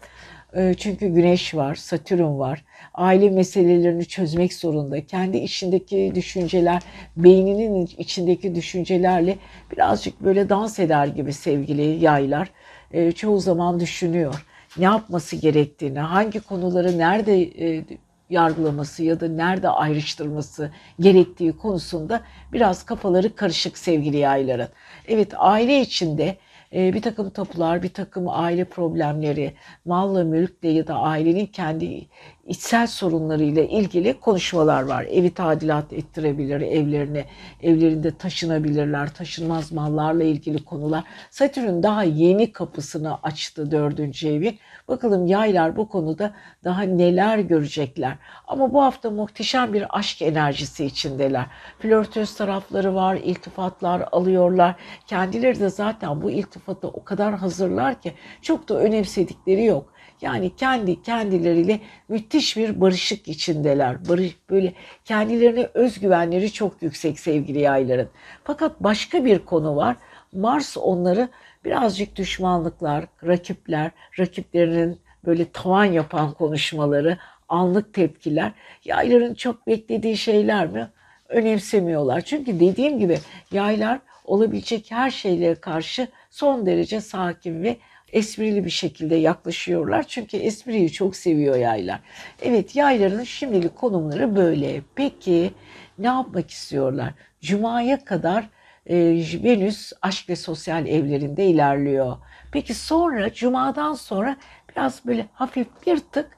[0.56, 2.64] Ee, çünkü Güneş var, Satürn var.
[2.94, 5.06] Aile meselelerini çözmek zorunda.
[5.06, 6.82] Kendi içindeki düşünceler,
[7.18, 9.38] beyninin içindeki düşüncelerle
[9.72, 12.52] birazcık böyle dans eder gibi sevgili yaylar.
[12.92, 14.46] Ee, çoğu zaman düşünüyor.
[14.78, 17.84] Ne yapması gerektiğini, hangi konuları nerede e,
[18.30, 22.22] yargılaması ya da nerede ayrıştırması gerektiği konusunda
[22.54, 24.68] biraz kafaları karışık sevgili yayların.
[25.08, 26.38] Evet aile içinde
[26.74, 29.54] e, bir takım tapular, bir takım aile problemleri,
[29.86, 32.08] malla mülkle ya da ailenin kendi
[32.48, 35.06] içsel sorunlarıyla ilgili konuşmalar var.
[35.10, 37.26] Evi tadilat ettirebilir, evlerini,
[37.62, 41.04] evlerinde taşınabilirler, taşınmaz mallarla ilgili konular.
[41.32, 44.60] Satürn daha yeni kapısını açtı dördüncü evin.
[44.90, 46.34] Bakalım yaylar bu konuda
[46.64, 48.16] daha neler görecekler.
[48.48, 51.46] Ama bu hafta muhteşem bir aşk enerjisi içindeler.
[51.80, 54.76] Flörtöz tarafları var, iltifatlar alıyorlar.
[55.08, 59.94] Kendileri de zaten bu iltifata o kadar hazırlar ki çok da önemsedikleri yok.
[60.22, 61.80] Yani kendi kendileriyle
[62.10, 64.10] müthiş bir barışık içindeler.
[64.10, 64.74] Barış, böyle
[65.06, 68.10] kendilerine özgüvenleri çok yüksek sevgili yayların.
[68.44, 69.96] Fakat başka bir konu var.
[70.34, 71.30] Mars onları
[71.66, 77.18] birazcık düşmanlıklar, rakipler, rakiplerinin böyle tavan yapan konuşmaları,
[77.50, 78.52] anlık tepkiler.
[78.86, 80.90] Yayların çok beklediği şeyler mi?
[81.30, 82.22] Önemsemiyorlar.
[82.22, 83.20] Çünkü dediğim gibi
[83.52, 87.78] yaylar olabilecek her şeylere karşı son derece sakin ve
[88.14, 90.04] esprili bir şekilde yaklaşıyorlar.
[90.04, 92.00] Çünkü espriyi çok seviyor yaylar.
[92.42, 94.82] Evet yayların şimdilik konumları böyle.
[94.96, 95.52] Peki
[96.00, 97.14] ne yapmak istiyorlar?
[97.42, 98.50] Cuma'ya kadar
[98.90, 98.96] e,
[99.44, 102.18] Venüs aşk ve sosyal evlerinde ilerliyor.
[102.52, 104.38] Peki sonra Cuma'dan sonra
[104.72, 106.38] biraz böyle hafif bir tık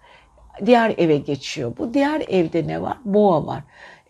[0.66, 1.74] diğer eve geçiyor.
[1.78, 2.97] Bu diğer evde ne var?
[3.06, 3.64] Boğa var.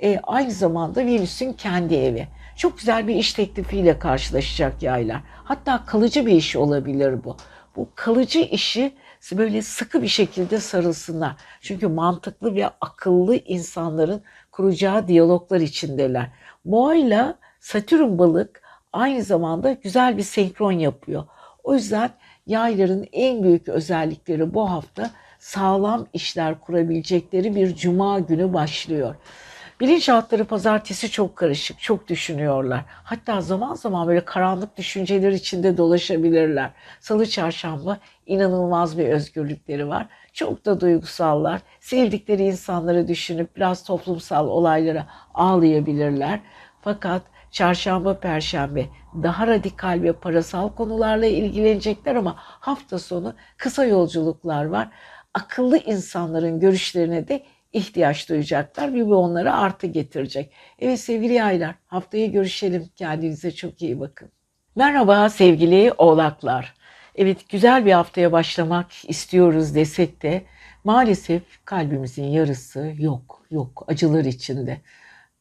[0.04, 2.28] E, aynı zamanda Venüs'ün kendi evi.
[2.56, 5.22] Çok güzel bir iş teklifiyle karşılaşacak yaylar.
[5.44, 7.38] Hatta kalıcı bir iş olabilir bu.
[7.76, 8.94] Bu kalıcı işi
[9.32, 11.36] böyle sıkı bir şekilde sarılsınlar.
[11.62, 16.30] Çünkü mantıklı ve akıllı insanların kuracağı diyaloglar içindeler.
[16.66, 18.62] Boğa ile Satürn balık
[18.94, 21.24] aynı zamanda güzel bir senkron yapıyor.
[21.64, 22.10] O yüzden
[22.48, 29.16] yayların en büyük özellikleri bu hafta sağlam işler kurabilecekleri bir cuma günü başlıyor.
[29.80, 32.86] Bilinçaltları pazartesi çok karışık, çok düşünüyorlar.
[33.04, 36.70] Hatta zaman zaman böyle karanlık düşünceler içinde dolaşabilirler.
[37.00, 40.08] Salı çarşamba inanılmaz bir özgürlükleri var.
[40.34, 41.62] Çok da duygusallar.
[41.80, 46.40] Sevdikleri insanları düşünüp biraz toplumsal olaylara ağlayabilirler.
[46.82, 47.22] Fakat
[47.52, 48.86] çarşamba, perşembe
[49.24, 54.90] daha radikal ve parasal konularla ilgilenecekler ama hafta sonu kısa yolculuklar var.
[55.34, 57.44] Akıllı insanların görüşlerine de
[57.74, 60.54] ihtiyaç duyacaklar ve bu onlara artı getirecek.
[60.80, 62.90] Evet sevgili yaylar haftaya görüşelim.
[62.96, 64.32] Kendinize çok iyi bakın.
[64.76, 66.74] Merhaba sevgili oğlaklar.
[67.16, 70.46] Evet güzel bir haftaya başlamak istiyoruz desek de
[70.84, 74.82] maalesef kalbimizin yarısı yok, yok acılar içinde.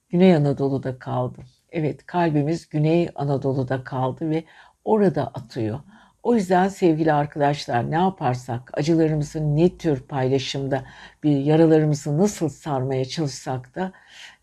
[0.09, 1.39] Güney Anadolu'da kaldı.
[1.73, 4.45] Evet kalbimiz Güney Anadolu'da kaldı ve
[4.85, 5.81] orada atıyor.
[6.23, 10.85] O yüzden sevgili arkadaşlar ne yaparsak, acılarımızı ne tür paylaşımda
[11.23, 13.93] bir yaralarımızı nasıl sarmaya çalışsak da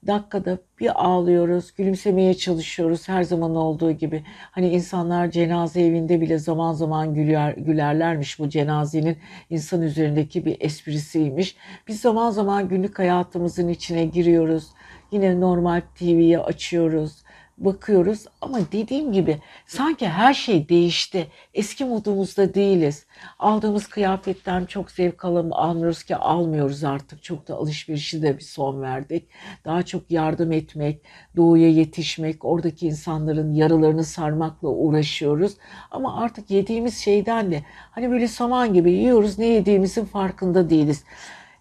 [0.08, 4.24] dakikada bir ağlıyoruz, gülümsemeye çalışıyoruz her zaman olduğu gibi.
[4.52, 9.18] Hani insanlar cenaze evinde bile zaman zaman güler, gülerlermiş bu cenazenin
[9.50, 11.56] insan üzerindeki bir esprisiymiş.
[11.88, 14.68] Biz zaman zaman günlük hayatımızın içine giriyoruz.
[15.12, 17.24] Yine normal TV'yi açıyoruz
[17.58, 21.28] bakıyoruz ama dediğim gibi sanki her şey değişti.
[21.54, 23.06] Eski modumuzda değiliz.
[23.40, 27.24] Aldığımız kıyafetten çok zevk alam almıyoruz ki almıyoruz artık.
[27.24, 29.28] Çok da alışverişi de bir son verdik.
[29.66, 31.02] Daha çok yardım etmek,
[31.36, 35.54] doğuya yetişmek, oradaki insanların yaralarını sarmakla uğraşıyoruz.
[35.92, 41.04] Ama artık yediğimiz şeyden de hani böyle saman gibi yiyoruz ne yediğimizin farkında değiliz.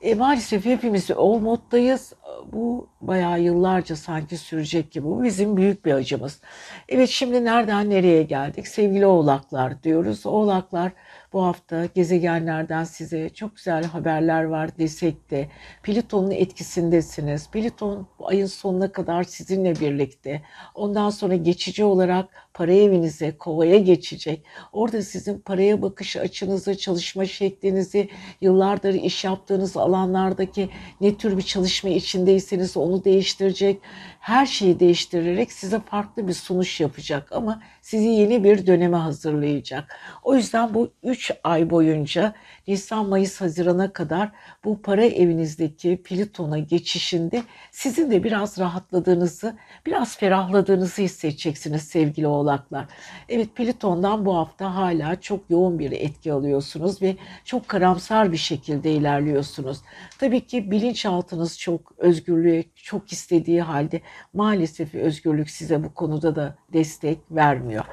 [0.01, 2.13] E, maalesef hepimiz o moddayız.
[2.53, 5.07] Bu bayağı yıllarca sanki sürecek gibi.
[5.07, 6.41] Bu bizim büyük bir acımız.
[6.89, 8.69] Evet şimdi nereden nereye geldik?
[8.69, 10.27] Sevgili oğlaklar diyoruz.
[10.27, 10.93] Oğlaklar
[11.33, 15.49] bu hafta gezegenlerden size çok güzel haberler var desek de
[15.83, 17.51] Plüton'un etkisindesiniz.
[17.51, 20.43] Plüton bu ayın sonuna kadar sizinle birlikte.
[20.75, 24.45] Ondan sonra geçici olarak para evinize, kovaya geçecek.
[24.73, 28.09] Orada sizin paraya bakış açınızı, çalışma şeklinizi,
[28.41, 30.71] yıllardır iş yaptığınız alanlardaki
[31.01, 33.81] ne tür bir çalışma içindeyseniz onu değiştirecek.
[34.27, 39.97] Her şeyi değiştirerek size farklı bir sunuş yapacak ama sizi yeni bir döneme hazırlayacak.
[40.23, 42.35] O yüzden bu 3 ay boyunca
[42.69, 44.31] Nisan, Mayıs, Haziran'a kadar
[44.65, 49.57] bu para evinizdeki Plüton'a geçişinde sizin de biraz rahatladığınızı,
[49.87, 52.87] biraz ferahladığınızı hissedeceksiniz sevgili oğlaklar.
[53.29, 58.93] Evet Plüton'dan bu hafta hala çok yoğun bir etki alıyorsunuz ve çok karamsar bir şekilde
[58.93, 59.79] ilerliyorsunuz.
[60.19, 64.01] Tabii ki bilinçaltınız çok özgürlüğe çok istediği halde
[64.35, 67.85] maalesef özgürlük size bu konuda da destek vermiyor.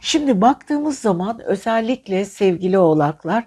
[0.00, 3.46] Şimdi baktığımız zaman özellikle sevgili oğlaklar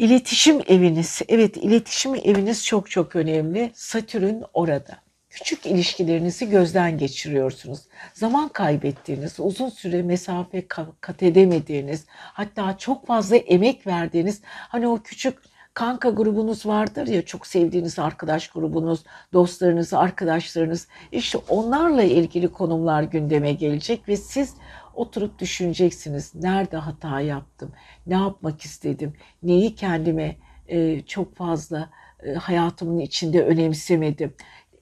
[0.00, 3.70] İletişim eviniz, evet iletişim eviniz çok çok önemli.
[3.74, 4.96] Satürn orada.
[5.30, 7.80] Küçük ilişkilerinizi gözden geçiriyorsunuz.
[8.14, 10.66] Zaman kaybettiğiniz, uzun süre mesafe
[11.00, 15.38] kat edemediğiniz, hatta çok fazla emek verdiğiniz, hani o küçük
[15.74, 20.88] kanka grubunuz vardır ya çok sevdiğiniz arkadaş grubunuz, dostlarınız, arkadaşlarınız.
[21.12, 24.54] İşte onlarla ilgili konumlar gündeme gelecek ve siz
[25.00, 26.34] Oturup düşüneceksiniz.
[26.34, 27.72] Nerede hata yaptım?
[28.06, 29.12] Ne yapmak istedim?
[29.42, 30.36] Neyi kendime
[30.68, 31.90] e, çok fazla
[32.22, 34.34] e, hayatımın içinde önemsemedim?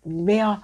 [0.07, 0.61] Veya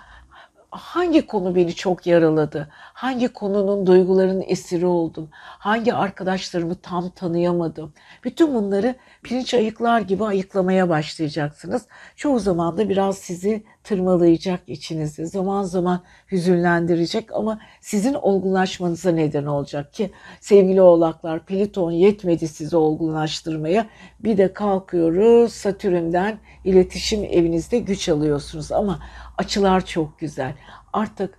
[0.76, 2.68] hangi konu beni çok yaraladı?
[2.72, 5.28] Hangi konunun duyguların esiri oldum?
[5.34, 7.92] Hangi arkadaşlarımı tam tanıyamadım?
[8.24, 11.86] Bütün bunları pirinç ayıklar gibi ayıklamaya başlayacaksınız.
[12.16, 15.26] Çoğu zaman da biraz sizi tırmalayacak içinizi.
[15.26, 16.02] Zaman zaman
[16.32, 20.10] hüzünlendirecek ama sizin olgunlaşmanıza neden olacak ki
[20.40, 23.86] sevgili oğlaklar Pliton yetmedi sizi olgunlaştırmaya.
[24.20, 28.98] Bir de kalkıyoruz Satürn'den iletişim evinizde güç alıyorsunuz ama
[29.38, 30.54] açılar çok güzel.
[30.92, 31.38] Artık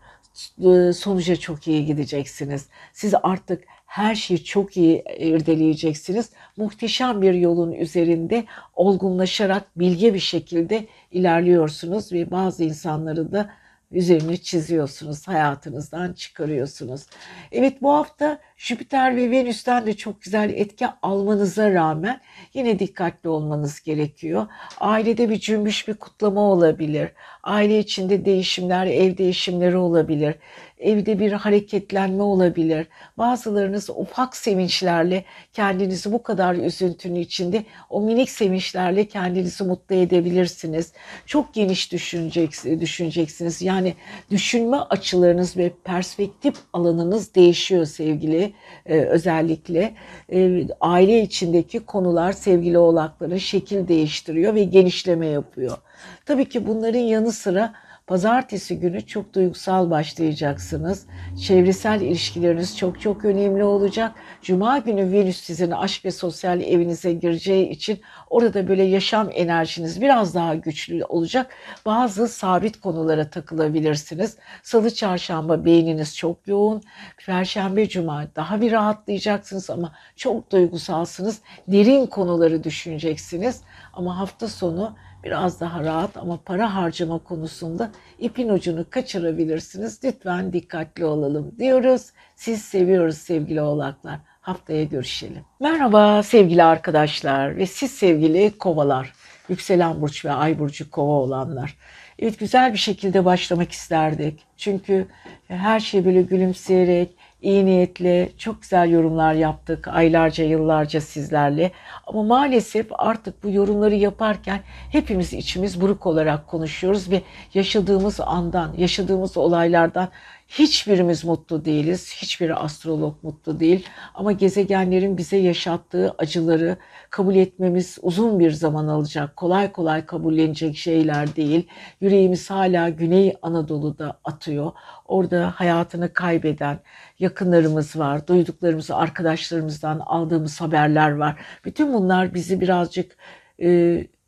[0.65, 2.67] e, sonuca çok iyi gideceksiniz.
[2.93, 6.29] Siz artık her şeyi çok iyi irdeleyeceksiniz.
[6.57, 13.49] Muhteşem bir yolun üzerinde olgunlaşarak bilge bir şekilde ilerliyorsunuz ve bazı insanları da
[13.91, 17.05] üzerini çiziyorsunuz, hayatınızdan çıkarıyorsunuz.
[17.51, 22.21] Evet bu hafta Jüpiter ve Venüs'ten de çok güzel etki almanıza rağmen
[22.53, 24.47] yine dikkatli olmanız gerekiyor.
[24.79, 27.11] Ailede bir cümbüş bir kutlama olabilir.
[27.43, 30.35] Aile içinde değişimler, ev değişimleri olabilir
[30.79, 32.87] evde bir hareketlenme olabilir.
[33.17, 40.93] Bazılarınız ufak sevinçlerle kendinizi bu kadar üzüntünün içinde o minik sevinçlerle kendinizi mutlu edebilirsiniz.
[41.25, 43.61] Çok geniş düşüneceksiniz.
[43.61, 43.93] Yani
[44.31, 48.44] düşünme açılarınız ve perspektif alanınız değişiyor sevgili
[48.85, 49.93] e, özellikle.
[50.33, 55.77] E, aile içindeki konular sevgili oğlakların şekil değiştiriyor ve genişleme yapıyor.
[56.25, 57.73] Tabii ki bunların yanı sıra
[58.07, 61.07] Pazartesi günü çok duygusal başlayacaksınız.
[61.47, 64.11] Çevresel ilişkileriniz çok çok önemli olacak.
[64.41, 70.35] Cuma günü Venüs sizin aşk ve sosyal evinize gireceği için orada böyle yaşam enerjiniz biraz
[70.35, 71.51] daha güçlü olacak.
[71.85, 74.37] Bazı sabit konulara takılabilirsiniz.
[74.63, 76.83] Salı, çarşamba beyniniz çok yoğun.
[77.25, 81.41] Perşembe, cuma daha bir rahatlayacaksınız ama çok duygusalsınız.
[81.67, 83.61] Derin konuları düşüneceksiniz.
[83.93, 84.95] Ama hafta sonu
[85.25, 89.99] biraz daha rahat ama para harcama konusunda ipin ucunu kaçırabilirsiniz.
[90.03, 92.11] Lütfen dikkatli olalım diyoruz.
[92.35, 94.19] Siz seviyoruz sevgili oğlaklar.
[94.41, 95.45] Haftaya görüşelim.
[95.59, 99.13] Merhaba sevgili arkadaşlar ve siz sevgili kovalar.
[99.49, 101.77] Yükselen burç ve ay burcu kova olanlar.
[102.19, 104.39] Evet güzel bir şekilde başlamak isterdik.
[104.57, 105.07] Çünkü
[105.47, 111.71] her şey böyle gülümseyerek, iyi niyetle çok güzel yorumlar yaptık aylarca yıllarca sizlerle.
[112.07, 114.59] Ama maalesef artık bu yorumları yaparken
[114.91, 117.21] hepimiz içimiz buruk olarak konuşuyoruz ve
[117.53, 120.09] yaşadığımız andan, yaşadığımız olaylardan
[120.47, 122.13] hiçbirimiz mutlu değiliz.
[122.17, 123.85] Hiçbir astrolog mutlu değil.
[124.15, 126.77] Ama gezegenlerin bize yaşattığı acıları
[127.09, 129.35] kabul etmemiz uzun bir zaman alacak.
[129.35, 131.67] Kolay kolay kabullenecek şeyler değil.
[132.01, 134.71] Yüreğimiz hala Güney Anadolu'da atıyor.
[135.05, 136.79] Orada hayatını kaybeden
[137.19, 138.27] yakınlarımız var.
[138.27, 141.39] Duyduklarımız, arkadaşlarımızdan aldığımız haberler var.
[141.65, 143.17] Bütün bunlar bizi birazcık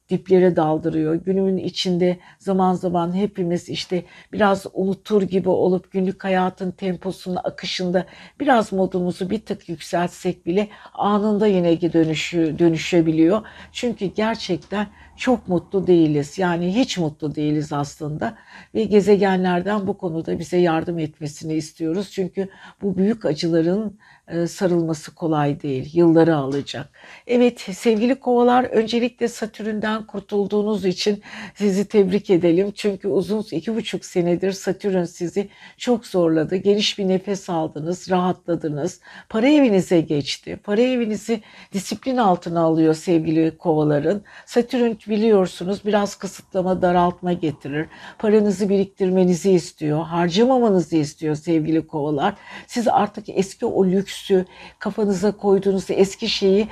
[0.09, 1.15] diplere daldırıyor.
[1.15, 4.03] Günümün içinde zaman zaman hepimiz işte
[4.33, 8.05] biraz unutur gibi olup günlük hayatın temposunun akışında
[8.39, 13.41] biraz modumuzu bir tık yükseltsek bile anında yine dönüşü, dönüşebiliyor.
[13.71, 14.87] Çünkü gerçekten
[15.17, 16.37] çok mutlu değiliz.
[16.37, 18.35] Yani hiç mutlu değiliz aslında.
[18.75, 22.11] Ve gezegenlerden bu konuda bize yardım etmesini istiyoruz.
[22.11, 22.49] Çünkü
[22.81, 23.99] bu büyük acıların
[24.47, 25.89] sarılması kolay değil.
[25.93, 26.89] Yılları alacak.
[27.28, 31.23] Evet sevgili kovalar öncelikle Satürn'den kurtulduğunuz için
[31.55, 32.71] sizi tebrik edelim.
[32.75, 36.55] Çünkü uzun iki buçuk senedir Satürn sizi çok zorladı.
[36.55, 39.01] Geniş bir nefes aldınız, rahatladınız.
[39.30, 40.59] Para evinize geçti.
[40.63, 41.41] Para evinizi
[41.73, 44.21] disiplin altına alıyor sevgili kovaların.
[44.45, 47.88] Satürn biliyorsunuz biraz kısıtlama, daraltma getirir.
[48.19, 52.34] Paranızı biriktirmenizi istiyor, harcamamanızı istiyor sevgili kovalar.
[52.67, 53.86] Siz artık eski o
[54.18, 54.45] lüksü,
[54.80, 56.68] kafanıza koyduğunuz eski şeyi,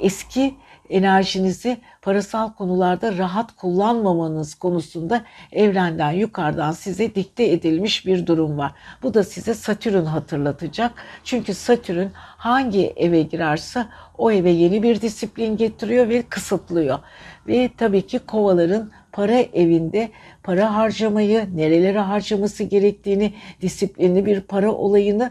[0.00, 0.54] eski
[0.90, 8.72] enerjinizi parasal konularda rahat kullanmamanız konusunda evrenden yukarıdan size dikte edilmiş bir durum var.
[9.02, 10.92] Bu da size Satürn hatırlatacak.
[11.24, 13.86] Çünkü Satürn hangi eve girerse
[14.18, 16.98] o eve yeni bir disiplin getiriyor ve kısıtlıyor.
[17.46, 20.10] Ve tabii ki kovaların para evinde
[20.42, 25.30] para harcamayı, nerelere harcaması gerektiğini, disiplinli bir para olayını,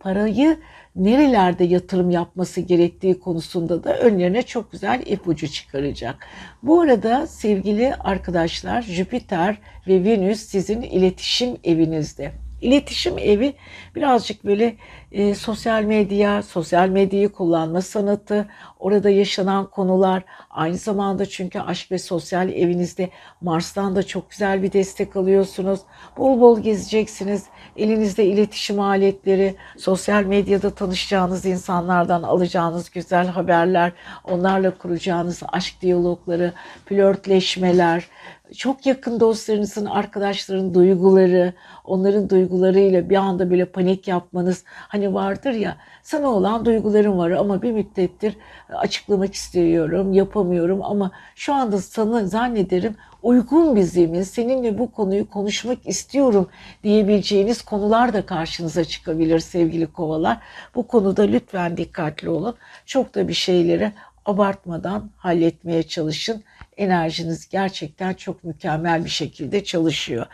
[0.00, 0.58] parayı
[0.96, 6.26] nerelerde yatırım yapması gerektiği konusunda da önlerine çok güzel ipucu çıkaracak.
[6.62, 9.58] Bu arada sevgili arkadaşlar Jüpiter
[9.88, 12.45] ve Venüs sizin iletişim evinizde.
[12.60, 13.54] İletişim evi
[13.94, 14.76] birazcık böyle
[15.12, 18.48] e, sosyal medya, sosyal medyayı kullanma sanatı,
[18.78, 24.72] orada yaşanan konular, aynı zamanda çünkü aşk ve sosyal evinizde Mars'tan da çok güzel bir
[24.72, 25.80] destek alıyorsunuz.
[26.16, 27.44] Bol bol gezeceksiniz.
[27.76, 33.92] Elinizde iletişim aletleri, sosyal medyada tanışacağınız insanlardan alacağınız güzel haberler,
[34.24, 36.52] onlarla kuracağınız aşk diyalogları,
[36.86, 38.08] flörtleşmeler,
[38.54, 41.52] çok yakın dostlarınızın, arkadaşların duyguları,
[41.84, 47.62] onların duygularıyla bir anda böyle panik yapmanız hani vardır ya sana olan duygularım var ama
[47.62, 48.36] bir müddettir
[48.68, 55.88] açıklamak istiyorum, yapamıyorum ama şu anda sana zannederim uygun bir zemin, seninle bu konuyu konuşmak
[55.88, 56.48] istiyorum
[56.84, 60.38] diyebileceğiniz konular da karşınıza çıkabilir sevgili kovalar.
[60.74, 62.54] Bu konuda lütfen dikkatli olun.
[62.86, 63.92] Çok da bir şeyleri
[64.26, 66.44] abartmadan halletmeye çalışın
[66.76, 70.26] enerjiniz gerçekten çok mükemmel bir şekilde çalışıyor.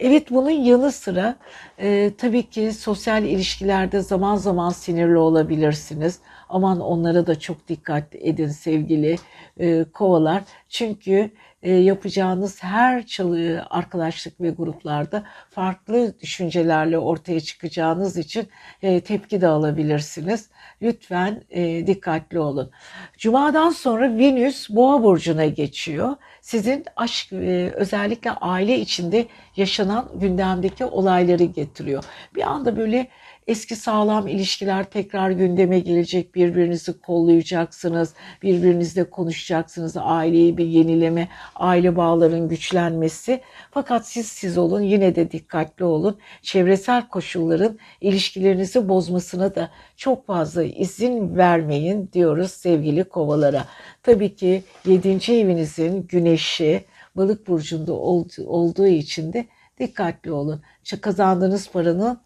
[0.00, 1.36] Evet bunun yanı sıra
[1.78, 6.18] e, tabii ki sosyal ilişkilerde zaman zaman sinirli olabilirsiniz.
[6.48, 9.16] Aman onlara da çok dikkat edin sevgili
[9.60, 10.42] e, kovalar.
[10.68, 11.30] Çünkü
[11.68, 18.48] yapacağınız her çalı arkadaşlık ve gruplarda farklı düşüncelerle ortaya çıkacağınız için
[18.82, 20.50] e, tepki de alabilirsiniz.
[20.82, 22.70] Lütfen e, dikkatli olun.
[23.18, 26.16] Cuma'dan sonra Venüs Boğa burcuna geçiyor.
[26.40, 32.04] Sizin aşk e, özellikle aile içinde yaşanan gündemdeki olayları getiriyor.
[32.34, 33.08] Bir anda böyle
[33.50, 36.34] eski sağlam ilişkiler tekrar gündeme gelecek.
[36.34, 39.96] Birbirinizi kollayacaksınız, birbirinizle konuşacaksınız.
[39.96, 43.40] Aileyi bir yenileme, aile bağların güçlenmesi.
[43.70, 46.18] Fakat siz siz olun, yine de dikkatli olun.
[46.42, 53.64] Çevresel koşulların ilişkilerinizi bozmasına da çok fazla izin vermeyin diyoruz sevgili kovalara.
[54.02, 55.08] Tabii ki 7.
[55.32, 56.84] evinizin güneşi
[57.16, 59.46] balık burcunda olduğu için de
[59.78, 60.62] dikkatli olun.
[61.00, 62.20] Kazandığınız paranın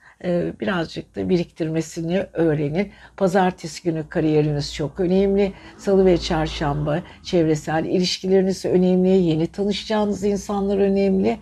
[0.61, 2.93] birazcık da biriktirmesini öğrenin.
[3.17, 5.53] Pazartesi günü kariyeriniz çok önemli.
[5.79, 9.09] Salı ve çarşamba çevresel ilişkileriniz önemli.
[9.09, 11.39] Yeni tanışacağınız insanlar önemli.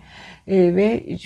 [0.47, 1.17] E, ve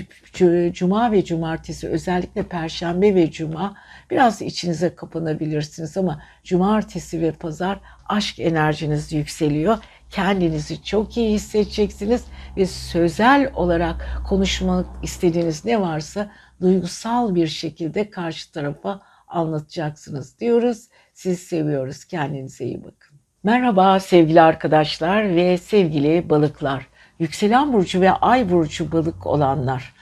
[0.74, 3.76] cuma ve cumartesi özellikle perşembe ve cuma
[4.12, 7.80] biraz içinize kapanabilirsiniz ama cumartesi ve pazar
[8.10, 9.78] aşk enerjiniz yükseliyor
[10.10, 12.24] kendinizi çok iyi hissedeceksiniz
[12.58, 16.32] ve sözel olarak konuşmak istediğiniz ne varsa
[16.62, 20.88] duygusal bir şekilde karşı tarafa anlatacaksınız diyoruz.
[21.14, 22.06] Sizi seviyoruz.
[22.06, 23.18] Kendinize iyi bakın.
[23.44, 26.88] Merhaba sevgili arkadaşlar ve sevgili balıklar.
[27.20, 29.94] Yükselen burcu ve ay burcu balık olanlar.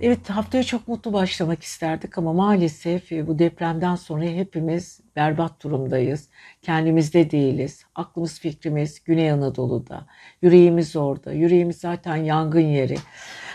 [0.00, 6.28] Evet haftaya çok mutlu başlamak isterdik ama maalesef e, bu depremden sonra hepimiz berbat durumdayız.
[6.62, 7.84] Kendimizde değiliz.
[7.94, 10.06] Aklımız fikrimiz Güney Anadolu'da.
[10.42, 11.32] Yüreğimiz orada.
[11.32, 12.96] Yüreğimiz zaten yangın yeri.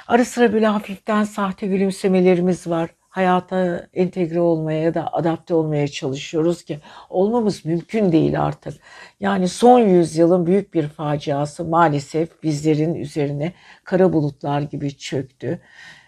[0.08, 2.89] Ara sıra böyle hafiften sahte gülümsemelerimiz var.
[3.10, 6.80] Hayata entegre olmaya ya da adapte olmaya çalışıyoruz ki
[7.10, 8.74] olmamız mümkün değil artık.
[9.20, 13.53] Yani son yüzyılın büyük bir faciası maalesef bizlerin üzerine
[13.84, 15.62] kara bulutlar gibi çöktü.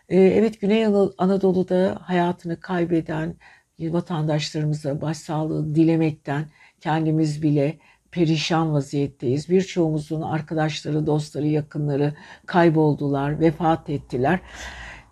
[0.09, 0.85] Ee, evet Güney
[1.17, 3.35] Anadolu'da hayatını kaybeden
[3.79, 6.45] vatandaşlarımıza başsağlığı dilemekten
[6.81, 7.79] kendimiz bile
[8.11, 9.49] perişan vaziyetteyiz.
[9.49, 12.13] Birçoğumuzun arkadaşları, dostları, yakınları
[12.45, 14.39] kayboldular, vefat ettiler.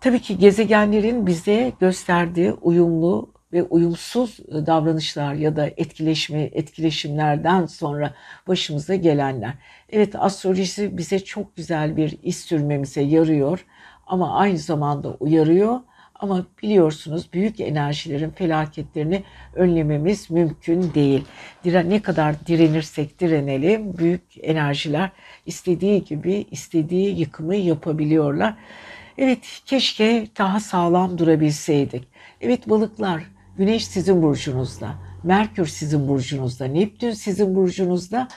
[0.00, 8.14] Tabii ki gezegenlerin bize gösterdiği uyumlu ve uyumsuz davranışlar ya da etkileşme etkileşimlerden sonra
[8.48, 9.54] başımıza gelenler.
[9.90, 13.64] Evet astroloji bize çok güzel bir iz sürmemize yarıyor
[14.06, 15.80] ama aynı zamanda uyarıyor.
[16.18, 19.22] Ama biliyorsunuz büyük enerjilerin felaketlerini
[19.54, 21.24] önlememiz mümkün değil.
[21.64, 25.10] Ne kadar direnirsek direnelim büyük enerjiler
[25.46, 28.54] istediği gibi istediği yıkımı yapabiliyorlar.
[29.18, 32.08] Evet keşke daha sağlam durabilseydik.
[32.40, 33.22] Evet balıklar
[33.58, 38.28] Güneş sizin burcunuzda, Merkür sizin burcunuzda, Neptün sizin burcunuzda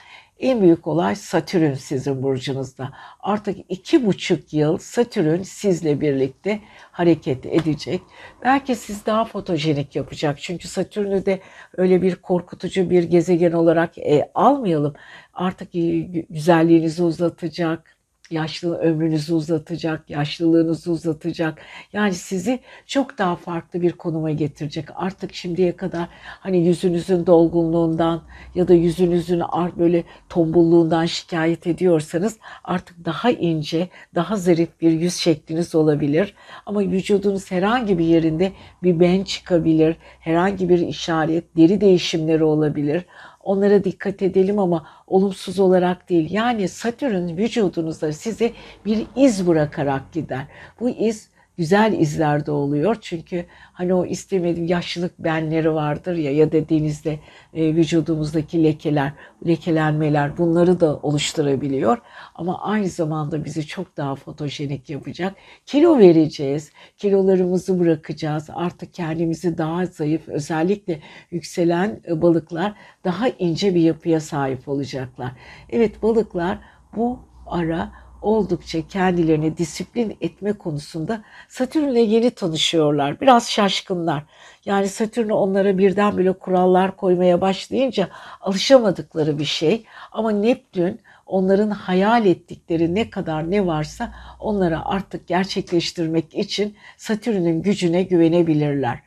[0.42, 2.94] en büyük olay Satürn sizin burcunuzda.
[3.20, 6.60] Artık iki buçuk yıl Satürn sizle birlikte
[6.92, 8.02] hareket edecek.
[8.44, 10.40] Belki siz daha fotojenik yapacak.
[10.42, 11.40] Çünkü Satürn'ü de
[11.78, 14.94] öyle bir korkutucu bir gezegen olarak e, almayalım.
[15.34, 17.98] Artık e, güzelliğinizi uzatacak,
[18.32, 21.62] yaşlı ömrünüzü uzatacak, yaşlılığınızı uzatacak.
[21.94, 24.86] Yani sizi çok daha farklı bir konuma getirecek.
[24.96, 26.08] Artık şimdiye kadar
[26.40, 28.22] hani yüzünüzün dolgunluğundan
[28.56, 29.42] ya da yüzünüzün
[29.78, 36.36] böyle tombulluğundan şikayet ediyorsanız artık daha ince, daha zarif bir yüz şekliniz olabilir.
[36.66, 38.52] Ama vücudunuz herhangi bir yerinde
[38.84, 43.06] bir ben çıkabilir, herhangi bir işaret, deri değişimleri olabilir.
[43.44, 46.32] Onlara dikkat edelim ama olumsuz olarak değil.
[46.32, 48.52] Yani Satürn vücudunuzda size
[48.86, 50.46] bir iz bırakarak gider.
[50.80, 52.98] Bu iz güzel izler de oluyor.
[53.02, 57.20] Çünkü hani o istemediğim yaşlılık benleri vardır ya ya da denizde
[57.54, 59.14] e, vücudumuzdaki lekeler,
[59.48, 61.98] lekelenmeler bunları da oluşturabiliyor.
[62.36, 65.36] Ama aynı zamanda bizi çok daha fotojenik yapacak.
[65.66, 68.50] Kilo vereceğiz, kilolarımızı bırakacağız.
[68.54, 71.00] Artık kendimizi daha zayıf, özellikle
[71.32, 72.74] yükselen e, balıklar
[73.04, 75.32] daha ince bir yapıya sahip olacaklar.
[75.70, 76.60] Evet balıklar
[76.96, 77.92] bu ara
[78.22, 83.22] oldukça kendilerini disiplin etme konusunda Satürn'le yeni tanışıyorlar.
[83.22, 84.24] Biraz şaşkınlar.
[84.66, 88.10] Yani Satürn onlara birdenbire kurallar koymaya başlayınca
[88.42, 89.86] alışamadıkları bir şey.
[90.12, 98.04] Ama Neptün onların hayal ettikleri ne kadar ne varsa onlara artık gerçekleştirmek için Satürn'ün gücüne
[98.04, 99.00] güvenebilirler.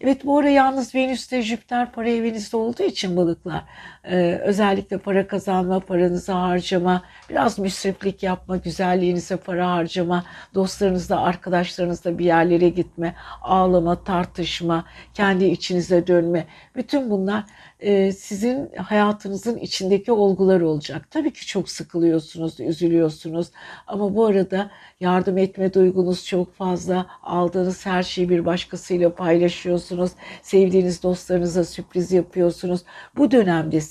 [0.00, 3.64] Evet bu ara yalnız Venüs'te Jüpiter para evinizde olduğu için balıklar
[4.04, 10.24] ee, özellikle para kazanma, paranızı harcama, biraz müsriflik yapma, güzelliğinize para harcama,
[10.54, 14.84] dostlarınızla, arkadaşlarınızla bir yerlere gitme, ağlama, tartışma,
[15.14, 16.46] kendi içinize dönme.
[16.76, 17.44] Bütün bunlar
[17.80, 21.10] e, sizin hayatınızın içindeki olgular olacak.
[21.10, 23.50] Tabii ki çok sıkılıyorsunuz, üzülüyorsunuz
[23.86, 27.06] ama bu arada yardım etme duygunuz çok fazla.
[27.22, 30.12] Aldığınız her şeyi bir başkasıyla paylaşıyorsunuz.
[30.42, 32.80] Sevdiğiniz dostlarınıza sürpriz yapıyorsunuz.
[33.16, 33.30] Bu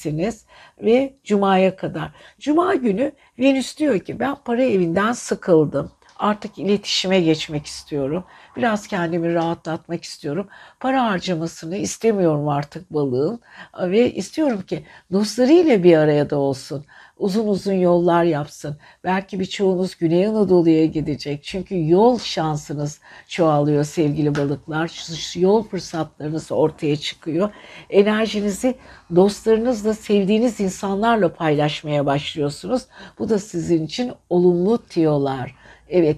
[0.06, 0.46] dönemdesiniz
[0.82, 2.12] ve Cuma'ya kadar.
[2.40, 5.92] Cuma günü Venüs diyor ki ben para evinden sıkıldım.
[6.18, 8.24] Artık iletişime geçmek istiyorum.
[8.58, 10.48] Biraz kendimi rahatlatmak istiyorum.
[10.80, 13.42] Para harcamasını istemiyorum artık balığın.
[13.82, 16.86] Ve istiyorum ki dostlarıyla bir araya da olsun.
[17.22, 18.78] Uzun uzun yollar yapsın.
[19.04, 21.44] Belki birçoğunuz Güney Anadolu'ya gidecek.
[21.44, 24.92] Çünkü yol şansınız çoğalıyor sevgili balıklar.
[25.36, 27.50] Yol fırsatlarınız ortaya çıkıyor.
[27.90, 28.76] Enerjinizi
[29.16, 32.86] dostlarınızla, sevdiğiniz insanlarla paylaşmaya başlıyorsunuz.
[33.20, 35.56] Bu da sizin için olumlu tiyolar.
[35.90, 36.18] Evet.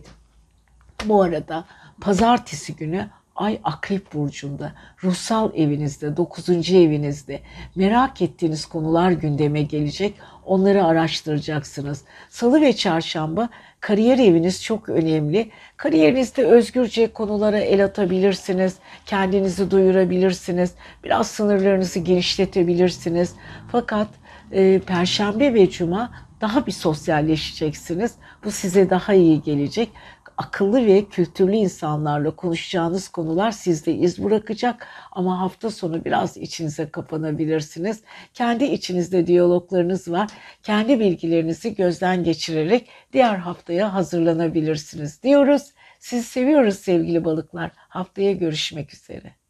[1.06, 1.66] Bu arada
[2.02, 4.74] pazartesi günü Ay Akrep Burcu'nda,
[5.04, 6.50] ruhsal evinizde, 9.
[6.72, 7.40] evinizde
[7.76, 10.16] merak ettiğiniz konular gündeme gelecek.
[10.46, 12.02] Onları araştıracaksınız.
[12.30, 15.50] Salı ve çarşamba kariyer eviniz çok önemli.
[15.78, 18.76] Kariyerinizde özgürce konulara el atabilirsiniz.
[19.06, 20.72] Kendinizi duyurabilirsiniz.
[21.04, 23.34] Biraz sınırlarınızı genişletebilirsiniz.
[23.72, 24.08] Fakat
[24.52, 26.12] e, Perşembe ve Cuma
[26.42, 28.12] daha bir sosyalleşeceksiniz.
[28.44, 29.90] Bu size daha iyi gelecek.
[30.38, 38.02] Akıllı ve kültürlü insanlarla konuşacağınız konular sizde iz bırakacak ama hafta sonu biraz içinize kapanabilirsiniz.
[38.34, 40.30] Kendi içinizde diyaloglarınız var.
[40.64, 45.74] Kendi bilgilerinizi gözden geçirerek diğer haftaya hazırlanabilirsiniz diyoruz.
[46.00, 47.72] Sizi seviyoruz sevgili balıklar.
[47.76, 49.43] Haftaya görüşmek üzere.